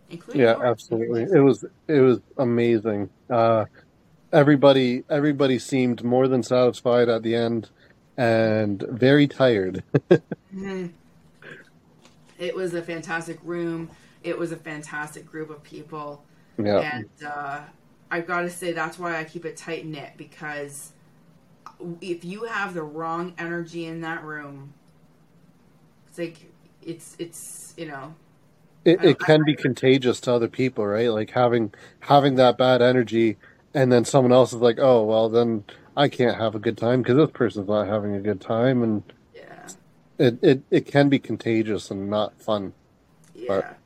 [0.09, 0.69] including Yeah, yours.
[0.69, 1.23] absolutely.
[1.23, 3.09] It was it was amazing.
[3.29, 3.65] Uh,
[4.33, 7.71] everybody everybody seemed more than satisfied at the end,
[8.17, 9.83] and very tired.
[10.53, 10.93] Mhm.
[12.37, 13.89] It was a fantastic room.
[14.23, 16.23] It was a fantastic group of people.
[16.57, 17.61] yeah, And uh,
[18.11, 20.91] I've got to say, that's why I keep it tight knit because
[22.01, 24.73] if you have the wrong energy in that room,
[26.07, 26.51] it's like,
[26.81, 28.13] it's, it's, you know,
[28.85, 31.09] it, it can be contagious to other people, right?
[31.11, 33.37] Like having having that bad energy,
[33.73, 35.63] and then someone else is like, "Oh, well, then
[35.97, 39.03] I can't have a good time because this person's not having a good time," and
[39.35, 39.69] yeah.
[40.17, 42.73] it, it, it can be contagious and not fun.
[43.35, 43.47] Yeah.
[43.47, 43.78] But-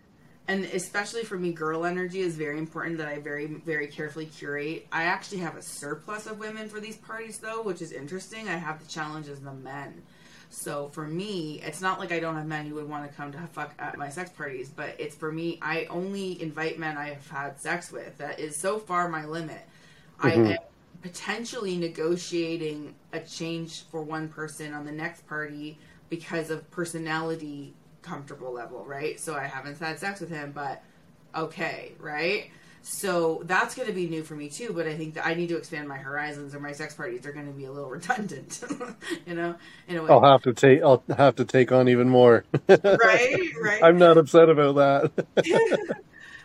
[0.47, 4.87] and especially for me, girl energy is very important that I very, very carefully curate.
[4.91, 8.49] I actually have a surplus of women for these parties, though, which is interesting.
[8.49, 10.03] I have the challenges of the men.
[10.49, 13.31] So for me, it's not like I don't have men who would want to come
[13.31, 17.09] to fuck at my sex parties, but it's for me, I only invite men I
[17.09, 18.17] have had sex with.
[18.17, 19.61] That is so far my limit.
[20.19, 20.51] I Mhm.
[20.51, 20.57] am
[21.01, 25.79] potentially negotiating a change for one person on the next party
[26.09, 27.73] because of personality
[28.03, 29.19] comfortable level, right?
[29.19, 30.83] So I haven't had sex with him, but
[31.35, 32.49] okay, right?
[32.85, 35.47] So that's going to be new for me too, but I think that I need
[35.49, 38.61] to expand my horizons or my sex parties are going to be a little redundant,
[39.25, 39.55] you know,
[39.87, 40.09] in a way.
[40.11, 42.43] I'll have to take I'll have to take on even more.
[42.67, 43.81] right, right.
[43.81, 45.25] I'm not upset about that.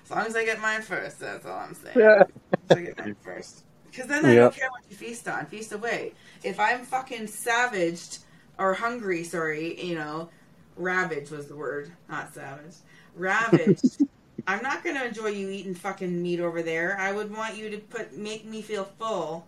[0.04, 1.98] As long as I get mine first, that's all I'm saying.
[1.98, 2.22] Yeah.
[2.70, 3.64] I get mine first.
[3.90, 4.40] Because then I Yeah.
[4.42, 5.44] don't care what you feast on.
[5.46, 6.14] Feast away.
[6.44, 8.20] If I'm fucking savaged
[8.58, 10.30] or hungry, sorry, you know,
[10.78, 12.76] ravaged was the word, not savage.
[13.14, 14.02] Ravaged.
[14.46, 16.96] I'm not gonna enjoy you eating fucking meat over there.
[16.98, 19.46] I would want you to put make me feel full,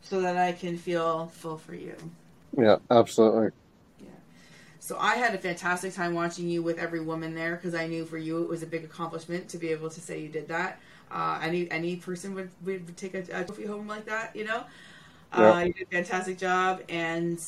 [0.00, 1.94] so that I can feel full for you.
[2.58, 3.50] Yeah, absolutely.
[4.00, 4.08] Yeah.
[4.80, 8.04] So I had a fantastic time watching you with every woman there because I knew
[8.04, 10.80] for you it was a big accomplishment to be able to say you did that.
[11.10, 14.64] Uh, any any person would, would take a, a trophy home like that, you know.
[15.36, 15.52] Yeah.
[15.52, 17.38] Uh, you did a fantastic job, and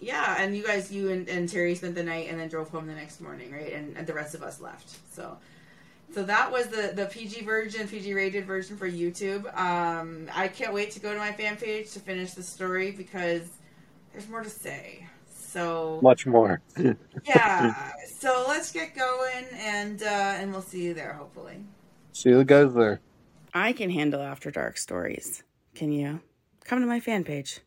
[0.00, 2.86] yeah, and you guys, you and, and Terry spent the night and then drove home
[2.86, 3.72] the next morning, right?
[3.72, 4.96] And, and the rest of us left.
[5.14, 5.36] So,
[6.12, 9.46] so that was the the PG version, PG rated version for YouTube.
[9.56, 13.48] Um, I can't wait to go to my fan page to finish the story because
[14.12, 15.06] there's more to say.
[15.28, 16.62] So Much more.
[17.24, 17.92] yeah.
[18.06, 21.64] So let's get going, and uh, and we'll see you there hopefully.
[22.12, 23.00] See you guys there.
[23.52, 25.42] I can handle after dark stories.
[25.74, 26.20] Can you?
[26.64, 27.60] Come to my fan page.